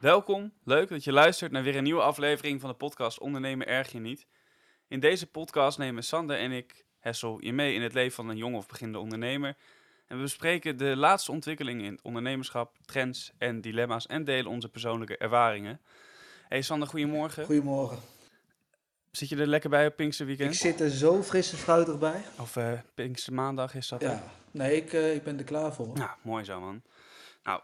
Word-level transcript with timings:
Welkom, 0.00 0.52
leuk 0.64 0.88
dat 0.88 1.04
je 1.04 1.12
luistert 1.12 1.52
naar 1.52 1.62
weer 1.62 1.76
een 1.76 1.82
nieuwe 1.82 2.02
aflevering 2.02 2.60
van 2.60 2.70
de 2.70 2.76
podcast 2.76 3.18
Ondernemen 3.18 3.66
Erg 3.66 3.92
Je 3.92 3.98
Niet. 3.98 4.26
In 4.88 5.00
deze 5.00 5.26
podcast 5.26 5.78
nemen 5.78 6.02
Sander 6.02 6.38
en 6.38 6.52
ik, 6.52 6.84
Hessel, 6.98 7.44
je 7.44 7.52
mee 7.52 7.74
in 7.74 7.82
het 7.82 7.92
leven 7.92 8.12
van 8.12 8.28
een 8.28 8.36
jong 8.36 8.56
of 8.56 8.66
beginnende 8.66 9.02
ondernemer. 9.02 9.56
En 10.06 10.16
we 10.16 10.22
bespreken 10.22 10.76
de 10.76 10.96
laatste 10.96 11.32
ontwikkelingen 11.32 11.84
in 11.84 11.92
het 11.92 12.02
ondernemerschap, 12.02 12.76
trends 12.84 13.32
en 13.38 13.60
dilemma's 13.60 14.06
en 14.06 14.24
delen 14.24 14.50
onze 14.50 14.68
persoonlijke 14.68 15.16
ervaringen. 15.16 15.80
Hey 16.48 16.62
Sander, 16.62 16.88
goedemorgen. 16.88 17.44
Goedemorgen. 17.44 17.98
Zit 19.10 19.28
je 19.28 19.36
er 19.36 19.46
lekker 19.46 19.70
bij 19.70 19.86
op 19.86 19.96
Pinkster 19.96 20.26
Weekend? 20.26 20.52
Ik 20.52 20.60
zit 20.60 20.80
er 20.80 20.90
zo 20.90 21.22
fris 21.22 21.52
en 21.52 21.58
fruitig 21.58 21.98
bij. 21.98 22.22
Of 22.38 22.56
uh, 22.56 22.72
Pinkster 22.94 23.32
Maandag 23.32 23.74
is 23.74 23.88
dat? 23.88 24.00
hè? 24.00 24.06
Ja, 24.06 24.22
nee, 24.50 24.76
ik, 24.76 24.92
eh, 24.92 25.14
ik 25.14 25.22
ben 25.22 25.38
er 25.38 25.44
klaar 25.44 25.74
voor. 25.74 25.92
Nou, 25.94 26.10
mooi 26.22 26.44
zo, 26.44 26.60
man. 26.60 26.82
Nou, 27.42 27.60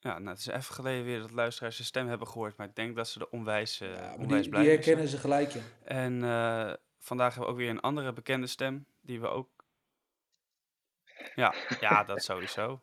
ja, 0.00 0.18
nou, 0.18 0.28
het 0.28 0.38
is 0.38 0.46
even 0.46 0.74
geleden 0.74 1.04
weer 1.04 1.20
dat 1.20 1.30
luisteraars 1.30 1.76
je 1.76 1.84
stem 1.84 2.08
hebben 2.08 2.26
gehoord, 2.28 2.56
maar 2.56 2.66
ik 2.66 2.74
denk 2.74 2.96
dat 2.96 3.08
ze 3.08 3.20
er 3.20 3.28
onwijs, 3.28 3.80
eh 3.80 3.94
Ja, 3.94 4.14
onwijs 4.14 4.40
die, 4.42 4.50
blij 4.50 4.62
die 4.62 4.70
zijn. 4.70 4.82
herkennen 4.84 5.08
ze 5.08 5.18
gelijk, 5.18 5.50
ja. 5.50 5.60
En 5.84 6.24
eh, 6.24 6.72
vandaag 6.98 7.28
hebben 7.34 7.44
we 7.44 7.50
ook 7.56 7.62
weer 7.62 7.70
een 7.70 7.80
andere 7.80 8.12
bekende 8.12 8.46
stem, 8.46 8.86
die 9.00 9.20
we 9.20 9.26
ook... 9.28 9.48
Ja, 11.34 11.54
ja, 11.80 12.04
dat 12.04 12.22
sowieso. 12.22 12.82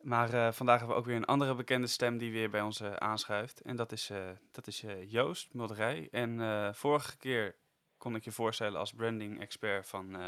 Maar 0.00 0.32
eh, 0.34 0.52
vandaag 0.52 0.78
hebben 0.78 0.96
we 0.96 1.02
ook 1.02 1.08
weer 1.08 1.16
een 1.16 1.24
andere 1.24 1.54
bekende 1.54 1.86
stem 1.86 2.18
die 2.18 2.32
weer 2.32 2.50
bij 2.50 2.60
ons 2.60 2.82
aanschuift. 2.82 3.60
En 3.60 3.76
dat 3.76 3.92
is, 3.92 4.10
eh, 4.10 4.30
dat 4.52 4.66
is 4.66 4.82
eh, 4.82 5.10
Joost 5.10 5.54
Mulderij. 5.54 6.08
En 6.10 6.40
eh, 6.40 6.72
vorige 6.72 7.16
keer 7.16 7.56
kon 7.96 8.14
ik 8.14 8.24
je 8.24 8.32
voorstellen 8.32 8.78
als 8.78 8.92
branding 8.92 9.40
expert 9.40 9.88
van, 9.88 10.16
eh, 10.16 10.26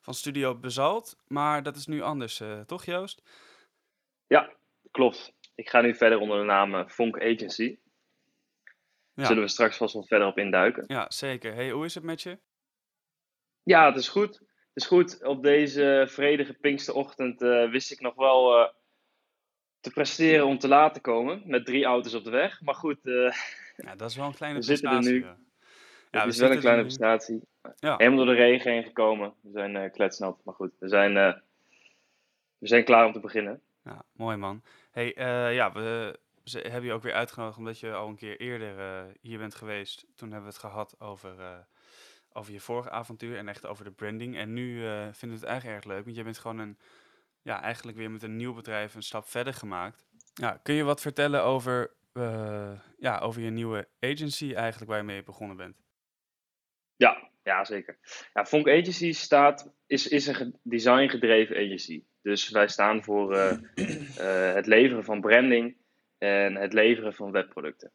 van 0.00 0.14
Studio 0.14 0.54
Bezalt. 0.54 1.16
Maar 1.26 1.62
dat 1.62 1.76
is 1.76 1.86
nu 1.86 2.00
anders, 2.02 2.40
eh, 2.40 2.60
toch 2.60 2.84
Joost? 2.84 3.22
Ja, 4.26 4.52
klopt. 4.90 5.32
Ik 5.54 5.68
ga 5.68 5.80
nu 5.80 5.94
verder 5.94 6.18
onder 6.18 6.38
de 6.38 6.44
naam 6.44 6.74
eh, 6.74 6.88
Fonk 6.88 7.20
Agency. 7.20 7.78
Ja. 9.14 9.24
Zullen 9.24 9.42
we 9.42 9.48
straks 9.48 9.76
vast 9.76 9.94
wel 9.94 10.06
verder 10.06 10.26
op 10.26 10.38
induiken. 10.38 10.84
Ja, 10.86 11.10
zeker. 11.10 11.54
Hey, 11.54 11.70
hoe 11.70 11.84
is 11.84 11.94
het 11.94 12.04
met 12.04 12.22
je? 12.22 12.38
Ja, 13.62 13.86
het 13.86 13.96
is 13.96 14.08
goed. 14.08 14.38
Het 14.38 14.82
is 14.82 14.86
goed. 14.86 15.24
Op 15.24 15.42
deze 15.42 16.06
vredige 16.08 16.54
Pinksterochtend 16.54 17.42
eh, 17.42 17.70
wist 17.70 17.90
ik 17.90 18.00
nog 18.00 18.14
wel 18.14 18.58
eh, 18.58 18.68
te 19.80 19.90
presteren 19.90 20.46
om 20.46 20.58
te 20.58 20.68
laat 20.68 20.94
te 20.94 21.00
komen. 21.00 21.42
Met 21.44 21.66
drie 21.66 21.84
auto's 21.84 22.14
op 22.14 22.24
de 22.24 22.30
weg. 22.30 22.60
Maar 22.60 22.74
goed, 22.74 23.06
eh 23.06 23.32
Ja, 23.86 23.96
dat 23.96 24.10
is 24.10 24.16
wel 24.16 24.26
een 24.26 24.34
kleine 24.34 24.58
We 24.58 24.64
zitten 24.64 24.90
er 24.90 25.02
nu. 25.02 25.20
ja. 25.20 25.36
het 26.10 26.22
we 26.22 26.28
is 26.28 26.38
wel 26.38 26.50
een 26.50 26.58
kleine 26.58 26.82
prestatie. 26.82 27.40
Ja. 27.78 27.96
Helemaal 27.96 28.24
door 28.24 28.34
de 28.34 28.40
regen 28.40 28.72
heen 28.72 28.84
gekomen. 28.84 29.34
We 29.42 29.50
zijn 29.52 29.76
eh 29.76 29.92
kletsnat. 29.92 30.40
Maar 30.44 30.54
goed, 30.54 30.72
we 30.78 30.88
zijn, 30.88 31.16
eh, 31.16 31.34
we 32.58 32.66
zijn 32.68 32.84
klaar 32.84 33.06
om 33.06 33.12
te 33.12 33.20
beginnen. 33.20 33.62
Ja, 33.84 34.02
mooi 34.12 34.36
man. 34.36 34.62
Hey, 34.90 35.14
eh, 35.14 35.54
ja, 35.54 35.72
we 35.72 36.18
hebben 36.52 36.84
je 36.84 36.92
ook 36.92 37.02
weer 37.02 37.12
uitgenodigd 37.12 37.58
omdat 37.58 37.78
je 37.78 37.92
al 37.92 38.08
een 38.08 38.16
keer 38.16 38.40
eerder 38.40 38.78
eh, 38.78 39.14
hier 39.20 39.38
bent 39.38 39.54
geweest. 39.54 40.06
Toen 40.14 40.30
hebben 40.30 40.48
we 40.48 40.54
het 40.54 40.64
gehad 40.64 41.00
over, 41.00 41.40
eh, 41.40 41.58
over 42.32 42.52
je 42.52 42.60
vorige 42.60 42.90
avontuur 42.90 43.36
en 43.36 43.48
echt 43.48 43.66
over 43.66 43.84
de 43.84 43.90
branding. 43.90 44.36
En 44.36 44.52
nu 44.52 44.80
vinden 45.12 45.38
we 45.38 45.44
het 45.44 45.44
eigenlijk 45.44 45.76
erg 45.76 45.92
leuk, 45.92 46.04
want 46.04 46.16
je 46.16 46.22
bent 46.22 46.38
gewoon 46.38 46.58
een, 46.58 46.78
ja, 47.42 47.62
eigenlijk 47.62 47.98
weer 47.98 48.10
met 48.10 48.22
een 48.22 48.36
nieuw 48.36 48.54
bedrijf 48.54 48.94
een 48.94 49.02
stap 49.02 49.28
verder 49.28 49.54
gemaakt. 49.54 50.06
Ja, 50.34 50.60
kun 50.62 50.74
je 50.74 50.82
wat 50.82 51.00
vertellen 51.00 51.42
over, 51.42 51.94
ja, 52.98 53.18
over 53.18 53.42
je 53.42 53.50
nieuwe 53.50 53.88
agency 54.00 54.54
eigenlijk 54.54 54.90
waar 54.90 54.98
je 54.98 55.04
mee 55.04 55.22
begonnen 55.22 55.56
bent? 55.56 55.76
Ja, 56.96 57.30
ja 57.42 57.64
zeker. 57.64 57.98
Ja, 58.32 58.46
Fonk 58.46 58.68
Agency 58.68 59.12
staat, 59.12 59.72
is, 59.86 60.08
is 60.08 60.26
een 60.26 60.34
ge- 60.34 60.58
design-gedreven 60.62 61.56
agency. 61.56 62.04
Dus 62.22 62.48
wij 62.48 62.68
staan 62.68 63.04
voor 63.04 63.34
eh, 63.34 63.50
eh, 64.16 64.54
het 64.54 64.66
leveren 64.66 65.04
van 65.04 65.20
branding 65.20 65.76
en 66.18 66.54
het 66.54 66.72
leveren 66.72 67.14
van 67.14 67.30
webproducten. 67.30 67.92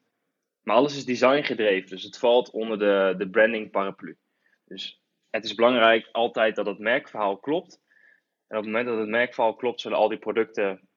Maar 0.62 0.76
alles 0.76 0.96
is 0.96 1.06
design-gedreven, 1.06 1.90
dus 1.90 2.04
het 2.04 2.18
valt 2.18 2.50
onder 2.50 2.80
de, 2.80 3.14
de 3.18 3.30
branding-paraplu. 3.30 4.18
Dus 4.66 5.02
het 5.30 5.44
is 5.46 5.56
belangrijk 5.56 6.10
altijd 6.12 6.56
dat 6.56 6.66
het 6.66 6.80
merkverhaal 6.80 7.38
klopt. 7.38 7.82
En 8.48 8.58
op 8.58 8.64
het 8.64 8.74
moment 8.74 8.88
dat 8.88 8.98
het 8.98 9.08
merkverhaal 9.08 9.56
klopt, 9.56 9.82
zullen 9.82 9.98
al 9.98 10.08
die 10.08 10.18
producten 10.18 10.88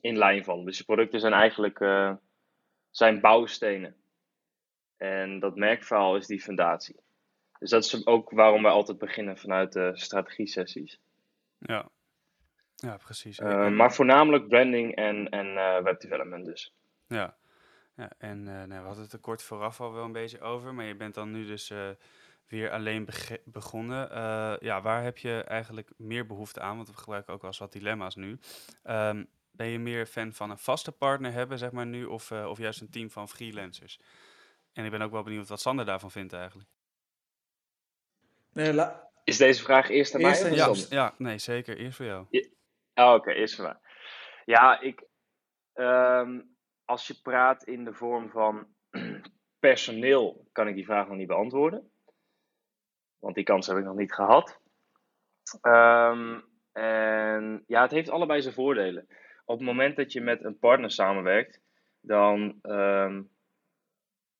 in 0.00 0.18
lijn 0.18 0.44
vallen. 0.44 0.64
Dus 0.64 0.76
die 0.76 0.84
producten 0.84 1.20
zijn 1.20 1.32
eigenlijk 1.32 1.80
eh, 1.80 2.14
zijn 2.90 3.20
bouwstenen. 3.20 3.96
En 4.96 5.38
dat 5.38 5.56
merkverhaal 5.56 6.16
is 6.16 6.26
die 6.26 6.40
fundatie. 6.40 6.96
Dus 7.58 7.70
dat 7.70 7.84
is 7.84 8.06
ook 8.06 8.30
waarom 8.30 8.62
wij 8.62 8.72
altijd 8.72 8.98
beginnen 8.98 9.38
vanuit 9.38 9.72
de 9.72 9.90
strategie-sessies. 9.94 11.00
Ja, 11.58 11.88
ja 12.76 12.96
precies. 12.96 13.38
Eh, 13.38 13.68
maar 13.68 13.94
voornamelijk 13.94 14.48
branding 14.48 14.94
en, 14.94 15.28
en 15.28 15.56
eh, 15.56 15.82
webdevelopment 15.82 16.44
dus. 16.44 16.74
Ja, 17.06 17.36
ja 17.96 18.10
en 18.18 18.38
eh, 18.48 18.54
nou, 18.54 18.80
we 18.80 18.86
hadden 18.86 19.02
het 19.04 19.12
er 19.12 19.18
kort 19.18 19.42
vooraf 19.42 19.80
al 19.80 19.92
wel 19.92 20.04
een 20.04 20.12
beetje 20.12 20.40
over, 20.40 20.74
maar 20.74 20.84
je 20.84 20.96
bent 20.96 21.14
dan 21.14 21.30
nu 21.30 21.46
dus 21.46 21.70
eh, 21.70 21.88
weer 22.48 22.70
alleen 22.70 23.04
bege- 23.04 23.42
begonnen. 23.44 24.10
Eh, 24.10 24.54
ja, 24.60 24.82
waar 24.82 25.02
heb 25.02 25.18
je 25.18 25.42
eigenlijk 25.44 25.90
meer 25.96 26.26
behoefte 26.26 26.60
aan? 26.60 26.76
Want 26.76 26.88
we 26.88 26.96
gebruiken 26.96 27.32
ook 27.34 27.40
wel 27.40 27.50
eens 27.50 27.58
wat 27.58 27.72
dilemma's 27.72 28.14
nu. 28.14 28.38
Ehm, 28.82 29.24
ben 29.50 29.66
je 29.66 29.78
meer 29.78 30.06
fan 30.06 30.32
van 30.32 30.50
een 30.50 30.58
vaste 30.58 30.92
partner 30.92 31.32
hebben, 31.32 31.58
zeg 31.58 31.70
maar 31.72 31.86
nu, 31.86 32.04
of, 32.04 32.30
eh, 32.30 32.46
of 32.48 32.58
juist 32.58 32.80
een 32.80 32.90
team 32.90 33.10
van 33.10 33.28
freelancers? 33.28 34.00
En 34.72 34.84
ik 34.84 34.90
ben 34.90 35.02
ook 35.02 35.10
wel 35.10 35.22
benieuwd 35.22 35.48
wat 35.48 35.60
Sander 35.60 35.84
daarvan 35.84 36.10
vindt 36.10 36.32
eigenlijk. 36.32 36.68
Nee, 38.52 38.72
la- 38.72 39.08
Is 39.24 39.36
deze 39.36 39.62
vraag 39.62 39.88
eerst 39.90 40.14
aan 40.14 40.20
Eerst 40.20 40.42
mij? 40.42 40.60
aan 40.62 40.70
of 40.70 40.88
Ja, 40.88 40.96
ja, 40.96 41.14
nee, 41.18 41.38
zeker. 41.38 41.76
Eerst 41.76 41.96
voor 41.96 42.06
jou. 42.06 42.26
Oh, 42.98 43.12
oké, 43.12 43.30
eerst 43.30 43.54
voor 43.54 43.64
mij. 43.64 43.76
Ja, 44.44 44.80
ik, 44.80 45.06
ehm, 45.72 46.40
als 46.84 47.06
je 47.06 47.20
praat 47.22 47.64
in 47.64 47.84
de 47.84 47.92
vorm 47.92 48.30
van 48.30 48.66
personeel, 49.58 50.48
kan 50.52 50.68
ik 50.68 50.74
die 50.74 50.84
vraag 50.84 51.08
nog 51.08 51.16
niet 51.16 51.26
beantwoorden. 51.26 51.90
Want 53.18 53.34
die 53.34 53.44
kans 53.44 53.66
heb 53.66 53.76
ik 53.76 53.84
nog 53.84 53.96
niet 53.96 54.12
gehad. 54.12 54.60
Ehm, 55.60 56.40
en 56.72 57.64
ja, 57.66 57.82
het 57.82 57.90
heeft 57.90 58.10
allebei 58.10 58.42
zijn 58.42 58.54
voordelen. 58.54 59.06
Op 59.44 59.58
het 59.58 59.66
moment 59.66 59.96
dat 59.96 60.12
je 60.12 60.20
met 60.20 60.44
een 60.44 60.58
partner 60.58 60.90
samenwerkt, 60.90 61.60
dan, 62.00 62.58
ehm, 62.62 63.22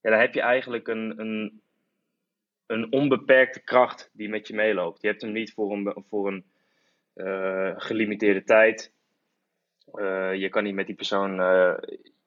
ja, 0.01 0.11
dan 0.11 0.19
heb 0.19 0.35
je 0.35 0.41
eigenlijk 0.41 0.89
een, 0.89 1.21
een, 1.21 1.63
een 2.67 2.93
onbeperkte 2.93 3.61
kracht 3.61 4.11
die 4.13 4.29
met 4.29 4.49
je 4.49 4.55
meeloopt. 4.55 5.03
Je 5.03 5.09
hebt 5.09 5.23
hem 5.23 5.33
niet 5.33 5.53
voor 5.53 5.73
een, 5.73 6.05
voor 6.09 6.29
een 6.29 6.55
eh, 7.17 7.73
gelimiteerde 7.77 8.45
tijd. 8.45 8.93
Eh, 9.93 10.35
je 10.35 10.49
kan 10.49 10.63
niet 10.63 10.75
met 10.75 10.87
die 10.87 10.95
persoon. 10.95 11.41
eh, 11.41 11.75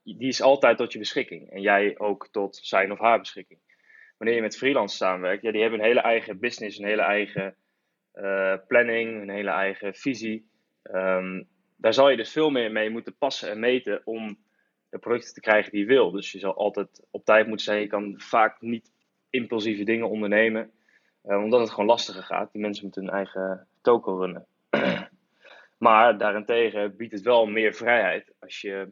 die 0.03 0.27
is 0.27 0.41
altijd 0.41 0.77
tot 0.77 0.91
je 0.91 1.00
beschikking. 1.00 1.50
En 1.50 1.61
jij 1.61 2.00
ook 2.00 2.27
tot 2.31 2.55
zijn 2.55 2.91
of 2.91 2.99
haar 2.99 3.19
beschikking. 3.19 3.59
Wanneer 4.17 4.35
je 4.35 4.41
met 4.41 4.57
freelancers 4.57 4.99
samenwerkt, 4.99 5.41
ja, 5.41 5.51
die 5.51 5.61
hebben 5.61 5.79
een 5.79 5.85
hele 5.85 5.99
eigen 5.99 6.39
business, 6.39 6.78
een 6.78 6.85
hele 6.85 7.01
eigen 7.01 7.55
planning, 8.67 9.22
een 9.22 9.29
hele 9.29 9.49
eigen 9.49 9.94
visie. 9.94 10.49
Ehm, 10.83 11.44
daar 11.78 11.94
zal 11.94 12.09
je 12.09 12.17
dus 12.17 12.31
veel 12.31 12.49
meer 12.49 12.72
mee 12.72 12.89
moeten 12.89 13.17
passen 13.17 13.49
en 13.49 13.59
meten 13.59 14.01
om 14.03 14.38
de 14.89 14.97
producten 14.97 15.33
te 15.33 15.39
krijgen 15.41 15.72
die 15.72 15.79
je 15.79 15.85
wil. 15.85 16.11
Dus 16.11 16.31
je 16.31 16.39
zal 16.39 16.55
altijd 16.55 17.07
op 17.11 17.25
tijd 17.25 17.47
moeten 17.47 17.66
zijn. 17.66 17.81
Je 17.81 17.88
kan 17.88 18.13
vaak 18.17 18.61
niet 18.61 18.91
impulsieve 19.29 19.83
dingen 19.83 20.09
ondernemen, 20.09 20.72
omdat 21.22 21.59
het 21.59 21.69
gewoon 21.69 21.85
lastiger 21.85 22.23
gaat. 22.23 22.51
Die 22.51 22.61
mensen 22.61 22.83
moeten 22.83 23.03
hun 23.03 23.13
eigen 23.13 23.67
toko 23.81 24.17
runnen. 24.17 24.47
Maar 25.79 26.17
daarentegen 26.17 26.95
biedt 26.95 27.13
het 27.13 27.22
wel 27.22 27.45
meer 27.45 27.73
vrijheid 27.73 28.34
als 28.40 28.62
je, 28.62 28.91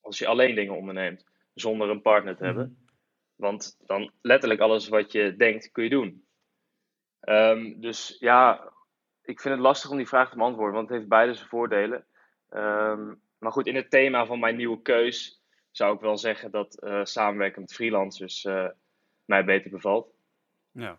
als 0.00 0.18
je 0.18 0.26
alleen 0.26 0.54
dingen 0.54 0.76
onderneemt, 0.76 1.24
zonder 1.54 1.90
een 1.90 2.02
partner 2.02 2.36
te 2.36 2.44
hebben. 2.44 2.86
Want 3.34 3.76
dan 3.86 4.12
letterlijk 4.20 4.60
alles 4.60 4.88
wat 4.88 5.12
je 5.12 5.36
denkt, 5.36 5.70
kun 5.72 5.84
je 5.84 5.90
doen. 5.90 6.24
Ehm, 7.20 7.80
dus 7.80 8.16
ja, 8.18 8.72
ik 9.22 9.40
vind 9.40 9.54
het 9.54 9.62
lastig 9.62 9.90
om 9.90 9.96
die 9.96 10.08
vraag 10.08 10.30
te 10.30 10.36
beantwoorden, 10.36 10.74
want 10.74 10.88
het 10.88 10.96
heeft 10.96 11.08
beide 11.08 11.34
zijn 11.34 11.48
voordelen. 11.48 12.06
Ehm, 12.48 13.14
maar 13.38 13.52
goed, 13.52 13.66
in 13.66 13.76
het 13.76 13.90
thema 13.90 14.26
van 14.26 14.38
mijn 14.38 14.56
nieuwe 14.56 14.82
keus 14.82 15.42
zou 15.70 15.94
ik 15.94 16.00
wel 16.00 16.16
zeggen 16.16 16.50
dat 16.50 16.78
eh, 16.78 17.04
samenwerken 17.04 17.60
met 17.60 17.74
freelancers 17.74 18.44
eh, 18.44 18.68
mij 19.24 19.44
beter 19.44 19.70
bevalt. 19.70 20.14
Ja, 20.70 20.98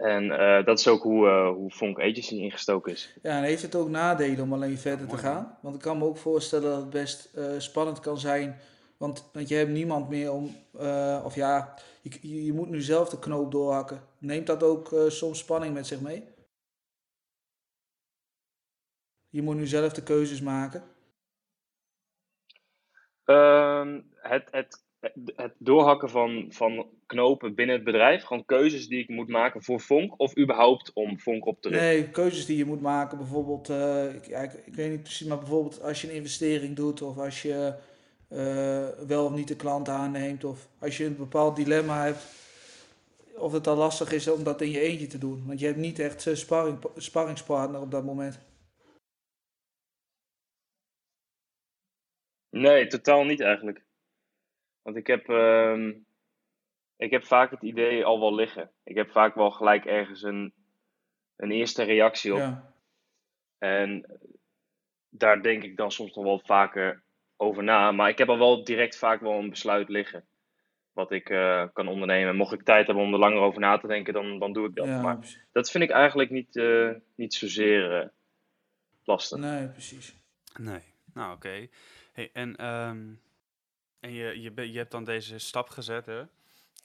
En 0.00 0.30
eh, 0.30 0.64
dat 0.64 0.78
is 0.78 0.88
ook 0.88 1.02
hoe, 1.02 1.28
eh 1.28 1.48
hoe 1.48 1.70
Fonk 1.70 1.98
Agency 1.98 2.34
ingestoken 2.34 2.92
is. 2.92 3.16
ja, 3.22 3.36
en 3.36 3.42
heeft 3.42 3.62
het 3.62 3.74
ook 3.74 3.88
nadelen 3.88 4.40
om 4.40 4.52
alleen 4.52 4.78
verder 4.78 5.06
te 5.06 5.16
gaan? 5.16 5.58
Want 5.62 5.74
ik 5.74 5.80
kan 5.80 5.98
me 5.98 6.04
ook 6.04 6.16
voorstellen 6.16 6.70
dat 6.70 6.80
het 6.80 6.90
best 6.90 7.34
eh, 7.34 7.44
spannend 7.58 8.00
kan 8.00 8.18
zijn. 8.18 8.60
Want, 9.00 9.30
want 9.32 9.48
je 9.48 9.54
hebt 9.54 9.70
niemand 9.70 10.08
meer 10.08 10.32
om, 10.32 10.56
eh, 10.78 11.22
of 11.24 11.34
ja, 11.34 11.74
je, 12.02 12.18
je 12.20 12.44
je 12.44 12.52
moet 12.52 12.68
nu 12.68 12.80
zelf 12.80 13.08
de 13.08 13.18
knoop 13.18 13.50
doorhakken. 13.52 14.02
Neemt 14.18 14.46
dat 14.46 14.62
ook 14.62 14.92
eh, 14.92 15.08
soms 15.08 15.38
spanning 15.38 15.74
met 15.74 15.86
zich 15.86 16.00
mee? 16.00 16.28
Je 19.28 19.42
moet 19.42 19.56
nu 19.56 19.66
zelf 19.66 19.92
de 19.92 20.02
keuzes 20.02 20.40
maken. 20.40 20.82
Ehm, 23.24 24.00
het, 24.14 24.48
het, 24.50 24.84
het 25.36 25.52
doorhakken 25.58 26.10
van, 26.10 26.46
van 26.48 26.86
knopen 27.06 27.54
binnen 27.54 27.76
het 27.76 27.84
bedrijf, 27.84 28.22
gewoon 28.22 28.44
keuzes 28.44 28.88
die 28.88 29.02
ik 29.02 29.08
moet 29.08 29.28
maken 29.28 29.62
voor 29.62 29.80
Fonk, 29.80 30.20
of 30.20 30.38
überhaupt 30.38 30.92
om 30.92 31.18
Fonk 31.18 31.46
op 31.46 31.62
te 31.62 31.68
richten. 31.68 31.86
Nee, 31.86 32.10
keuzes 32.10 32.46
die 32.46 32.56
je 32.56 32.64
moet 32.64 32.80
maken. 32.80 33.18
Bijvoorbeeld, 33.18 33.68
eh, 33.68 34.14
ik, 34.14 34.26
ja, 34.26 34.40
ik, 34.40 34.52
ik 34.52 34.74
weet 34.74 34.90
niet 34.90 35.02
precies, 35.02 35.26
maar 35.26 35.38
bijvoorbeeld 35.38 35.82
als 35.82 36.00
je 36.00 36.08
een 36.08 36.14
investering 36.14 36.76
doet 36.76 37.02
of 37.02 37.18
als 37.18 37.42
je 37.42 37.74
eh, 38.28 38.88
wel 39.06 39.24
of 39.24 39.34
niet 39.34 39.48
de 39.48 39.56
klant 39.56 39.88
aanneemt. 39.88 40.44
Of 40.44 40.68
als 40.78 40.96
je 40.96 41.04
een 41.04 41.16
bepaald 41.16 41.56
dilemma 41.56 42.04
hebt, 42.04 42.24
of 43.36 43.52
het 43.52 43.64
dan 43.64 43.78
lastig 43.78 44.12
is 44.12 44.28
om 44.28 44.44
dat 44.44 44.60
in 44.60 44.70
je 44.70 44.80
eentje 44.80 45.06
te 45.06 45.18
doen. 45.18 45.46
Want 45.46 45.60
je 45.60 45.66
hebt 45.66 45.78
niet 45.78 45.98
echt 45.98 46.26
een 46.26 46.36
sparring, 46.36 46.78
sparringspartner 46.96 47.80
op 47.80 47.90
dat 47.90 48.04
moment. 48.04 48.38
Nee, 52.50 52.86
totaal 52.86 53.24
niet 53.24 53.40
eigenlijk. 53.40 53.88
Want 54.82 54.96
ik 54.96 55.06
heb, 55.06 55.28
ehm, 55.28 55.92
ik 56.96 57.10
heb 57.10 57.24
vaak 57.24 57.50
het 57.50 57.62
idee 57.62 58.04
al 58.04 58.20
wel 58.20 58.34
liggen. 58.34 58.70
Ik 58.84 58.96
heb 58.96 59.10
vaak 59.10 59.34
wel 59.34 59.50
gelijk 59.50 59.84
ergens 59.84 60.22
een, 60.22 60.52
een 61.36 61.50
eerste 61.50 61.82
reactie 61.82 62.32
op. 62.32 62.38
Ja, 62.38 62.72
En 63.58 64.06
daar 65.08 65.42
denk 65.42 65.62
ik 65.62 65.76
dan 65.76 65.92
soms 65.92 66.14
nog 66.14 66.24
wel 66.24 66.40
vaker 66.44 67.02
over 67.36 67.62
na. 67.62 67.92
Maar 67.92 68.08
ik 68.08 68.18
heb 68.18 68.28
al 68.28 68.38
wel 68.38 68.64
direct 68.64 68.98
vaak 68.98 69.20
wel 69.20 69.38
een 69.38 69.50
besluit 69.50 69.88
liggen. 69.88 70.24
Wat 70.92 71.10
ik 71.10 71.30
eh, 71.30 71.64
kan 71.72 71.88
ondernemen. 71.88 72.36
Mocht 72.36 72.52
ik 72.52 72.62
tijd 72.62 72.86
hebben 72.86 73.04
om 73.04 73.12
er 73.12 73.18
langer 73.18 73.40
over 73.40 73.60
na 73.60 73.78
te 73.78 73.86
denken, 73.86 74.12
dan, 74.12 74.38
dan 74.38 74.52
doe 74.52 74.68
ik 74.68 74.74
dat. 74.74 74.86
ja, 74.86 75.00
Maar 75.00 75.18
precies. 75.18 75.44
dat 75.52 75.70
vind 75.70 75.84
ik 75.84 75.90
eigenlijk 75.90 76.30
niet, 76.30 76.56
eh, 76.56 76.90
niet 77.14 77.34
zozeer 77.34 78.00
eh, 78.00 78.08
lastig. 79.04 79.38
Nee, 79.38 79.68
precies. 79.68 80.14
Nee. 80.58 80.80
Nou, 81.14 81.34
oké. 81.34 81.68
Hey, 82.12 82.30
en 82.32 82.56
ehm, 82.56 83.12
en 84.00 84.12
je, 84.12 84.40
je, 84.40 84.72
je 84.72 84.78
hebt 84.78 84.90
dan 84.90 85.04
deze 85.04 85.38
stap 85.38 85.68
gezet, 85.68 86.06
hè? 86.06 86.22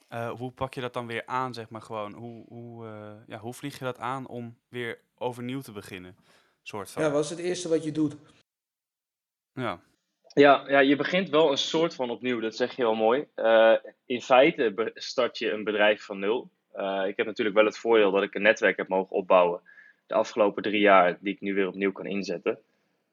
Eh, 0.08 0.30
hoe 0.30 0.52
pak 0.52 0.74
je 0.74 0.80
dat 0.80 0.92
dan 0.92 1.06
weer 1.06 1.26
aan, 1.26 1.54
zeg 1.54 1.68
maar 1.68 1.82
gewoon? 1.82 2.12
Hoe, 2.12 2.44
hoe, 2.48 2.86
eh, 2.86 3.12
ja, 3.26 3.38
hoe 3.38 3.54
vlieg 3.54 3.78
je 3.78 3.84
dat 3.84 3.98
aan 3.98 4.26
om 4.26 4.58
weer 4.68 4.98
overnieuw 5.18 5.60
te 5.60 5.72
beginnen? 5.72 6.16
Soort 6.62 6.90
van. 6.90 7.02
Ja, 7.02 7.10
wat 7.10 7.24
is 7.24 7.30
het 7.30 7.38
eerste 7.38 7.68
wat 7.68 7.84
je 7.84 7.92
doet? 7.92 8.16
Ja. 9.52 9.80
Ja, 10.32 10.64
ja, 10.68 10.78
je 10.78 10.96
begint 10.96 11.28
wel 11.28 11.50
een 11.50 11.58
soort 11.58 11.94
van 11.94 12.10
opnieuw, 12.10 12.40
dat 12.40 12.56
zeg 12.56 12.76
je 12.76 12.82
wel 12.82 12.94
mooi. 12.94 13.26
Eh, 13.34 13.74
in 14.06 14.22
feite 14.22 14.90
start 14.94 15.38
je 15.38 15.50
een 15.50 15.64
bedrijf 15.64 16.02
van 16.02 16.18
nul. 16.18 16.50
Eh, 16.72 17.04
ik 17.06 17.16
heb 17.16 17.26
natuurlijk 17.26 17.56
wel 17.56 17.64
het 17.64 17.78
voordeel 17.78 18.10
dat 18.10 18.22
ik 18.22 18.34
een 18.34 18.42
netwerk 18.42 18.76
heb 18.76 18.88
mogen 18.88 19.16
opbouwen 19.16 19.60
de 20.06 20.14
afgelopen 20.14 20.62
drie 20.62 20.80
jaar, 20.80 21.18
die 21.20 21.34
ik 21.34 21.40
nu 21.40 21.54
weer 21.54 21.68
opnieuw 21.68 21.92
kan 21.92 22.06
inzetten. 22.06 22.58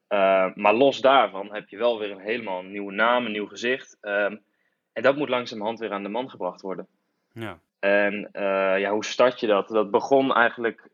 Eh, 0.06 0.54
maar 0.54 0.74
los 0.74 1.00
daarvan 1.00 1.54
heb 1.54 1.68
je 1.68 1.76
wel 1.76 1.98
weer 1.98 2.10
een 2.10 2.18
helemaal 2.18 2.62
nieuwe 2.62 2.92
naam, 2.92 3.26
een 3.26 3.32
nieuw 3.32 3.46
gezicht. 3.46 3.98
Ehm, 4.00 4.36
en 4.92 5.02
dat 5.02 5.16
moet 5.16 5.28
langzamerhand 5.28 5.78
weer 5.78 5.92
aan 5.92 6.02
de 6.02 6.08
man 6.08 6.30
gebracht 6.30 6.60
worden. 6.60 6.88
Ja. 7.32 7.58
En 7.78 8.28
eh, 8.32 8.78
ja, 8.80 8.90
hoe 8.90 9.04
start 9.04 9.40
je 9.40 9.46
dat? 9.46 9.68
Dat 9.68 9.90
begon 9.90 10.34
eigenlijk. 10.34 10.88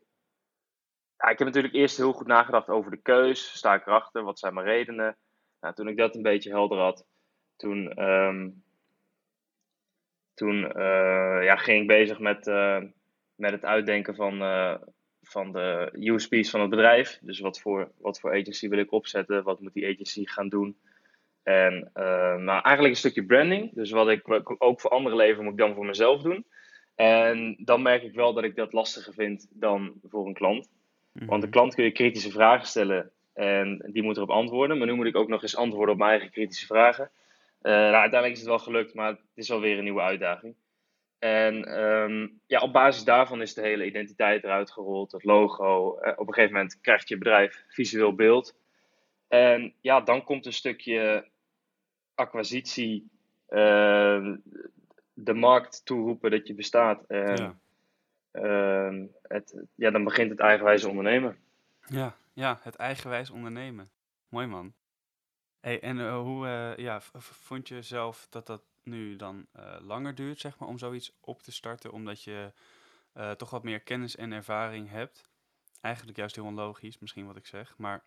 Ja, 1.17 1.29
ik 1.29 1.37
heb 1.37 1.47
natuurlijk 1.47 1.73
eerst 1.73 1.97
heel 1.97 2.13
goed 2.13 2.27
nagedacht 2.27 2.69
over 2.69 2.91
de 2.91 3.01
keus. 3.01 3.57
Sta 3.57 3.73
ik 3.73 3.87
erachter? 3.87 4.23
Wat 4.23 4.39
zijn 4.39 4.53
mijn 4.53 4.65
redenen? 4.65 5.17
Nou, 5.59 5.73
toen 5.73 5.87
ik 5.87 5.97
dat 5.97 6.15
een 6.15 6.21
beetje 6.21 6.49
helder 6.49 6.77
had, 6.77 7.05
toen, 7.55 7.93
ehm, 7.93 8.49
toen 10.33 10.71
eh, 10.71 11.43
ja, 11.43 11.55
ging 11.55 11.81
ik 11.81 11.87
bezig 11.87 12.19
met, 12.19 12.45
met 13.35 13.51
het 13.51 13.65
uitdenken 13.65 14.15
van, 14.15 14.37
van 15.31 15.51
de 15.51 15.89
USP's 15.93 16.49
van 16.49 16.61
het 16.61 16.69
bedrijf. 16.69 17.19
Dus 17.21 17.39
wat 17.39 17.59
voor, 17.59 17.91
wat 17.97 18.19
voor 18.19 18.31
agency 18.31 18.69
wil 18.69 18.79
ik 18.79 18.91
opzetten? 18.91 19.43
Wat 19.43 19.59
moet 19.59 19.73
die 19.73 19.87
agency 19.87 20.25
gaan 20.25 20.49
doen? 20.49 20.77
En 21.43 21.91
nou, 21.93 22.47
eigenlijk 22.47 22.87
een 22.87 22.95
stukje 22.95 23.25
branding. 23.25 23.71
Dus 23.73 23.91
wat 23.91 24.09
ik 24.09 24.25
wat 24.25 24.41
ik 24.41 24.55
ook 24.63 24.81
voor 24.81 24.91
anderen 24.91 25.17
lever, 25.17 25.43
moet 25.43 25.51
ik 25.51 25.57
dan 25.57 25.75
voor 25.75 25.85
mezelf 25.85 26.21
doen. 26.21 26.45
En 26.95 27.55
dan 27.59 27.81
merk 27.81 28.03
ik 28.03 28.13
wel 28.13 28.33
dat 28.33 28.43
ik 28.43 28.55
dat 28.55 28.73
lastiger 28.73 29.13
vind 29.13 29.47
dan 29.49 29.93
voor 30.09 30.27
een 30.27 30.33
klant. 30.33 30.69
Want 31.11 31.41
de 31.41 31.47
Mhm. 31.47 31.49
klant 31.49 31.75
kun 31.75 31.83
je 31.83 31.91
kritische 31.91 32.31
vragen 32.31 32.67
stellen 32.67 33.11
en 33.33 33.89
die 33.91 34.03
moet 34.03 34.17
erop 34.17 34.29
antwoorden. 34.29 34.77
Maar 34.77 34.87
nu 34.87 34.93
moet 34.93 35.05
ik 35.05 35.15
ook 35.15 35.29
nog 35.29 35.41
eens 35.41 35.55
antwoorden 35.55 35.93
op 35.93 35.99
mijn 35.99 36.11
eigen 36.11 36.31
kritische 36.31 36.65
vragen. 36.65 37.11
Eh, 37.61 37.71
nou, 37.71 37.93
uiteindelijk 37.93 38.31
is 38.33 38.39
het 38.39 38.47
wel 38.49 38.59
gelukt, 38.59 38.93
maar 38.93 39.09
het 39.09 39.19
is 39.33 39.49
wel 39.49 39.59
weer 39.59 39.77
een 39.77 39.83
nieuwe 39.83 40.01
uitdaging. 40.01 40.55
En 41.21 41.65
ehm, 41.65 42.27
ja, 42.45 42.59
op 42.59 42.73
basis 42.73 43.03
daarvan 43.03 43.41
is 43.41 43.53
de 43.53 43.61
hele 43.61 43.85
identiteit 43.85 44.43
eruit 44.43 44.71
gerold, 44.71 45.11
het 45.11 45.23
logo. 45.23 45.97
Eh, 45.97 46.13
op 46.19 46.27
een 46.27 46.33
gegeven 46.33 46.55
moment 46.55 46.81
krijgt 46.81 47.07
je 47.07 47.17
bedrijf 47.17 47.63
visueel 47.67 48.15
beeld. 48.15 48.57
En 49.27 49.73
ja, 49.81 50.01
dan 50.01 50.23
komt 50.23 50.45
een 50.45 50.53
stukje 50.53 51.29
acquisitie, 52.15 53.09
eh, 53.47 54.33
de 55.13 55.33
markt 55.33 55.85
toeroepen 55.85 56.31
dat 56.31 56.47
je 56.47 56.53
bestaat. 56.53 57.03
En, 57.07 57.35
Ja. 57.35 57.57
ehm, 58.31 59.05
het, 59.21 59.63
ja, 59.75 59.91
dan 59.91 60.03
begint 60.03 60.29
het 60.29 60.39
eigenwijze 60.39 60.89
ondernemen. 60.89 61.37
Ja, 61.85 62.15
ja, 62.33 62.59
het 62.61 62.75
eigenwijs 62.75 63.29
ondernemen. 63.29 63.91
Mooi 64.29 64.47
man. 64.47 64.73
Hey, 65.59 65.79
en 65.81 65.99
eh, 65.99 66.19
hoe 66.19 66.47
eh, 66.47 66.77
ja, 66.77 67.01
vond 67.19 67.67
je 67.67 67.81
zelf 67.81 68.27
dat 68.29 68.47
dat 68.47 68.63
nu 68.83 69.15
dan 69.15 69.45
eh, 69.51 69.75
langer 69.79 70.15
duurt, 70.15 70.39
zeg 70.39 70.57
maar, 70.57 70.69
om 70.69 70.77
zoiets 70.77 71.17
op 71.21 71.43
te 71.43 71.51
starten, 71.51 71.91
omdat 71.91 72.23
je 72.23 72.53
eh, 73.13 73.31
toch 73.31 73.49
wat 73.49 73.63
meer 73.63 73.79
kennis 73.79 74.15
en 74.15 74.31
ervaring 74.31 74.89
hebt? 74.89 75.29
Eigenlijk 75.81 76.17
juist 76.17 76.35
heel 76.35 76.45
onlogisch, 76.45 76.99
misschien 76.99 77.25
wat 77.25 77.35
ik 77.35 77.45
zeg, 77.45 77.77
maar 77.77 78.03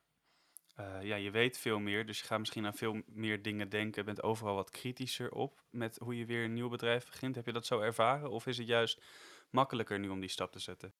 eh, 0.75 1.03
ja, 1.03 1.17
je 1.17 1.31
weet 1.31 1.59
veel 1.59 1.79
meer, 1.79 2.07
dus 2.07 2.19
je 2.19 2.25
gaat 2.25 2.39
misschien 2.39 2.67
aan 2.67 2.75
veel 2.75 3.03
meer 3.07 3.43
dingen 3.43 3.69
denken, 3.69 4.05
bent 4.05 4.23
overal 4.23 4.55
wat 4.55 4.71
kritischer 4.71 5.33
op 5.33 5.63
met 5.71 5.99
hoe 5.99 6.19
je 6.19 6.27
weer 6.27 6.45
een 6.45 6.53
nieuw 6.53 6.69
bedrijf 6.69 7.07
begint. 7.07 7.35
Heb 7.35 7.47
je 7.47 7.53
dat 7.53 7.67
zo 7.67 7.81
ervaren, 7.81 8.31
of 8.31 8.47
is 8.47 8.59
het 8.59 8.67
juist 8.67 9.03
makkelijker 9.51 9.99
nu 9.99 10.09
om 10.09 10.21
die 10.21 10.29
stap 10.29 10.53
te 10.53 10.59
zetten? 10.59 10.95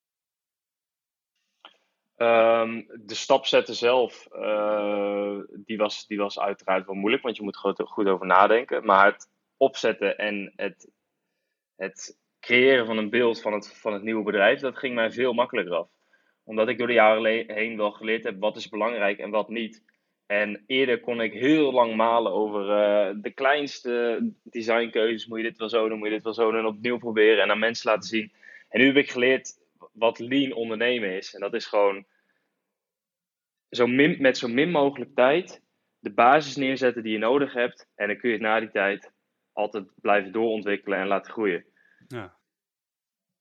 Ehm, 2.15 2.81
de 3.05 3.15
stap 3.15 3.45
zetten 3.45 3.75
zelf, 3.75 4.27
die, 5.65 5.77
was, 5.77 6.07
die 6.07 6.17
was 6.17 6.39
uiteraard 6.39 6.85
wel 6.85 6.95
moeilijk, 6.95 7.23
want 7.23 7.37
je 7.37 7.43
moet 7.43 7.57
goed, 7.57 7.81
goed 7.81 8.07
over 8.07 8.25
nadenken. 8.25 8.85
Maar 8.85 9.05
het 9.05 9.29
opzetten 9.57 10.17
en 10.17 10.53
het, 10.55 10.91
het 11.75 12.17
creëren 12.39 12.85
van 12.85 12.97
een 12.97 13.09
beeld 13.09 13.41
van 13.41 13.53
het, 13.53 13.77
van 13.77 13.93
het 13.93 14.03
nieuwe 14.03 14.23
bedrijf, 14.23 14.59
dat 14.59 14.77
ging 14.77 14.95
mij 14.95 15.11
veel 15.11 15.33
makkelijker 15.33 15.75
af. 15.75 15.89
Omdat 16.43 16.69
ik 16.69 16.77
door 16.77 16.87
de 16.87 16.93
jaren 16.93 17.53
heen 17.55 17.77
wel 17.77 17.91
geleerd 17.91 18.23
heb 18.23 18.39
wat 18.39 18.55
is 18.55 18.69
belangrijk 18.69 19.19
en 19.19 19.29
wat 19.29 19.49
niet. 19.49 19.83
En 20.25 20.63
eerder 20.67 20.99
kon 20.99 21.21
ik 21.21 21.33
heel 21.33 21.71
lang 21.71 21.95
malen 21.95 22.31
over 22.31 22.69
eh, 22.69 23.15
de 23.21 23.31
kleinste 23.31 24.19
designkeuzes. 24.43 25.27
Moet 25.27 25.37
je 25.37 25.43
dit 25.43 25.57
wel 25.57 25.69
zo 25.69 25.89
doen, 25.89 25.97
moet 25.97 26.07
je 26.07 26.13
dit 26.13 26.23
wel 26.23 26.33
zo 26.33 26.51
doen, 26.51 26.59
en 26.59 26.65
opnieuw 26.65 26.97
proberen 26.97 27.43
en 27.43 27.51
aan 27.51 27.59
mensen 27.59 27.89
laten 27.89 28.09
zien. 28.09 28.31
En 28.69 28.79
nu 28.79 28.85
heb 28.85 28.95
ik 28.95 29.11
geleerd 29.11 29.59
wat 29.93 30.19
lean 30.19 30.51
ondernemen 30.51 31.17
is. 31.17 31.33
En 31.33 31.39
dat 31.39 31.53
is 31.53 31.65
gewoon 31.65 32.05
zo 33.69 33.87
min, 33.87 34.15
met 34.19 34.37
zo 34.37 34.47
min 34.47 34.71
mogelijk 34.71 35.15
tijd 35.15 35.61
de 35.99 36.13
basis 36.13 36.55
neerzetten 36.55 37.03
die 37.03 37.11
je 37.11 37.17
nodig 37.17 37.53
hebt. 37.53 37.87
En 37.95 38.07
dan 38.07 38.17
kun 38.17 38.29
je 38.29 38.35
het 38.35 38.43
na 38.43 38.59
die 38.59 38.71
tijd 38.71 39.11
altijd 39.55 39.85
blijven 40.01 40.31
doorontwikkelen 40.31 40.99
en 40.99 41.07
laten 41.07 41.31
groeien. 41.31 41.65
Ja, 42.07 42.33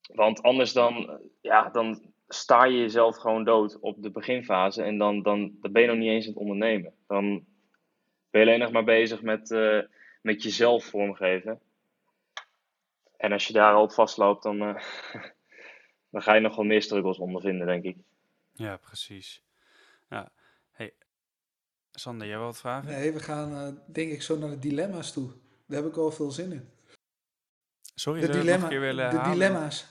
Want 0.07 0.43
anders 0.43 0.73
dan, 0.73 1.21
ja, 1.41 1.71
dan 1.71 2.13
sta 2.29 2.65
je 2.65 2.79
jezelf 2.79 3.17
gewoon 3.17 3.45
dood 3.45 3.81
op 3.81 4.03
de 4.03 4.11
beginfase. 4.11 4.83
En 4.83 4.99
dan, 4.99 5.23
dan, 5.23 5.57
dan 5.61 5.73
ben 5.73 5.83
je 5.83 5.89
nog 5.89 5.97
niet 5.97 6.09
eens 6.09 6.27
aan 6.27 6.33
het 6.33 6.41
ondernemen. 6.41 6.95
Dan 7.07 7.45
ben 8.31 8.41
je 8.41 8.47
alleen 8.47 8.59
nog 8.59 8.73
maar 8.73 8.85
bezig 8.85 9.23
met, 9.23 9.51
eh, 9.51 9.81
met 10.23 10.43
jezelf 10.43 10.85
vormgeven. 10.85 11.61
En 13.17 13.33
als 13.33 13.47
je 13.47 13.53
daar 13.53 13.75
al 13.75 13.83
op 13.83 13.93
vastloopt, 13.93 14.43
dan, 14.43 14.61
eh, 14.61 14.83
dan 16.13 16.23
ga 16.23 16.35
je 16.35 16.41
nog 16.41 16.57
wel 16.57 16.65
meer 16.65 16.83
struggles 16.83 17.19
ondervinden, 17.19 17.67
denk 17.67 17.85
ik. 17.85 17.97
ja, 18.53 18.77
precies. 18.77 19.43
Ja, 20.11 20.31
hey, 20.71 20.93
Sander, 21.91 22.27
jij 22.27 22.37
wil 22.37 22.47
wat 22.47 22.59
vragen? 22.61 22.91
Nee, 22.91 23.13
we 23.13 23.21
gaan 23.21 23.55
eh, 23.55 23.93
denk 23.93 24.13
ik 24.13 24.23
zo 24.23 24.39
naar 24.39 24.51
de 24.51 24.59
dilemma's 24.59 25.13
toe. 25.13 25.31
Daar 25.67 25.83
heb 25.83 25.91
ik 25.91 25.97
al 25.97 26.11
veel 26.11 26.31
zin 26.31 26.53
in. 26.53 26.69
Sorry, 27.95 28.21
De, 28.21 28.29
dilemma, 28.29 28.65
een 28.65 28.71
keer 28.71 28.81
willen 28.81 29.11
de 29.11 29.31
dilemma's. 29.31 29.87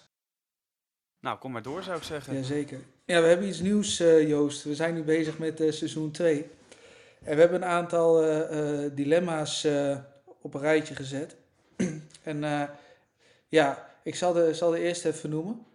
Nou, 1.19 1.37
kom 1.37 1.51
maar 1.51 1.61
door, 1.61 1.83
zou 1.83 1.97
ik 1.97 2.03
zeggen. 2.03 2.33
Jazeker. 2.33 2.79
Ja, 3.05 3.21
we 3.21 3.27
hebben 3.27 3.47
iets 3.47 3.59
nieuws, 3.59 3.99
eh, 3.99 4.27
Joost. 4.27 4.63
We 4.63 4.75
zijn 4.75 4.93
nu 4.93 5.03
bezig 5.03 5.37
met 5.37 5.59
eh, 5.59 5.71
seizoen 5.71 6.11
2. 6.11 6.49
En 7.23 7.35
we 7.35 7.41
hebben 7.41 7.61
een 7.61 7.67
aantal 7.67 8.23
eh, 8.23 8.91
dilemma's 8.93 9.67
op 10.41 10.53
een 10.53 10.61
rijtje 10.61 10.95
gezet. 10.95 11.35
en 12.23 12.69
ja, 13.47 13.89
ik 14.03 14.15
zal 14.15 14.33
de, 14.33 14.53
zal 14.53 14.71
de 14.71 14.79
eerste 14.79 15.07
even 15.07 15.29
noemen. 15.29 15.65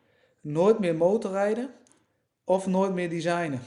Nooit 0.41 0.79
meer 0.79 0.95
motorrijden 0.95 1.75
of 2.45 2.67
nooit 2.67 2.93
meer 2.93 3.09
designen. 3.09 3.61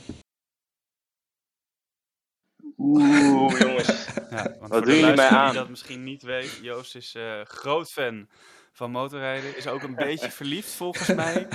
Oeh, 2.84 3.60
jongens. 3.66 4.08
Ja, 4.30 4.56
want 4.60 4.72
Wat 4.72 4.86
doen 4.86 4.96
jullie 4.96 5.16
mij 5.16 5.28
aan? 5.28 5.50
die 5.52 5.60
dat 5.60 5.70
misschien 5.70 6.04
niet 6.04 6.22
weet, 6.22 6.60
Joost 6.62 6.96
is 6.96 7.16
eh, 7.16 7.42
groot 7.44 7.92
fan 7.92 8.30
van 8.72 8.92
motorrijden. 8.92 9.58
Is 9.58 9.68
ook 9.68 9.82
een 9.84 9.96
beetje 9.96 10.32
verliefd, 10.42 10.74
volgens 10.74 11.08
mij. 11.14 11.48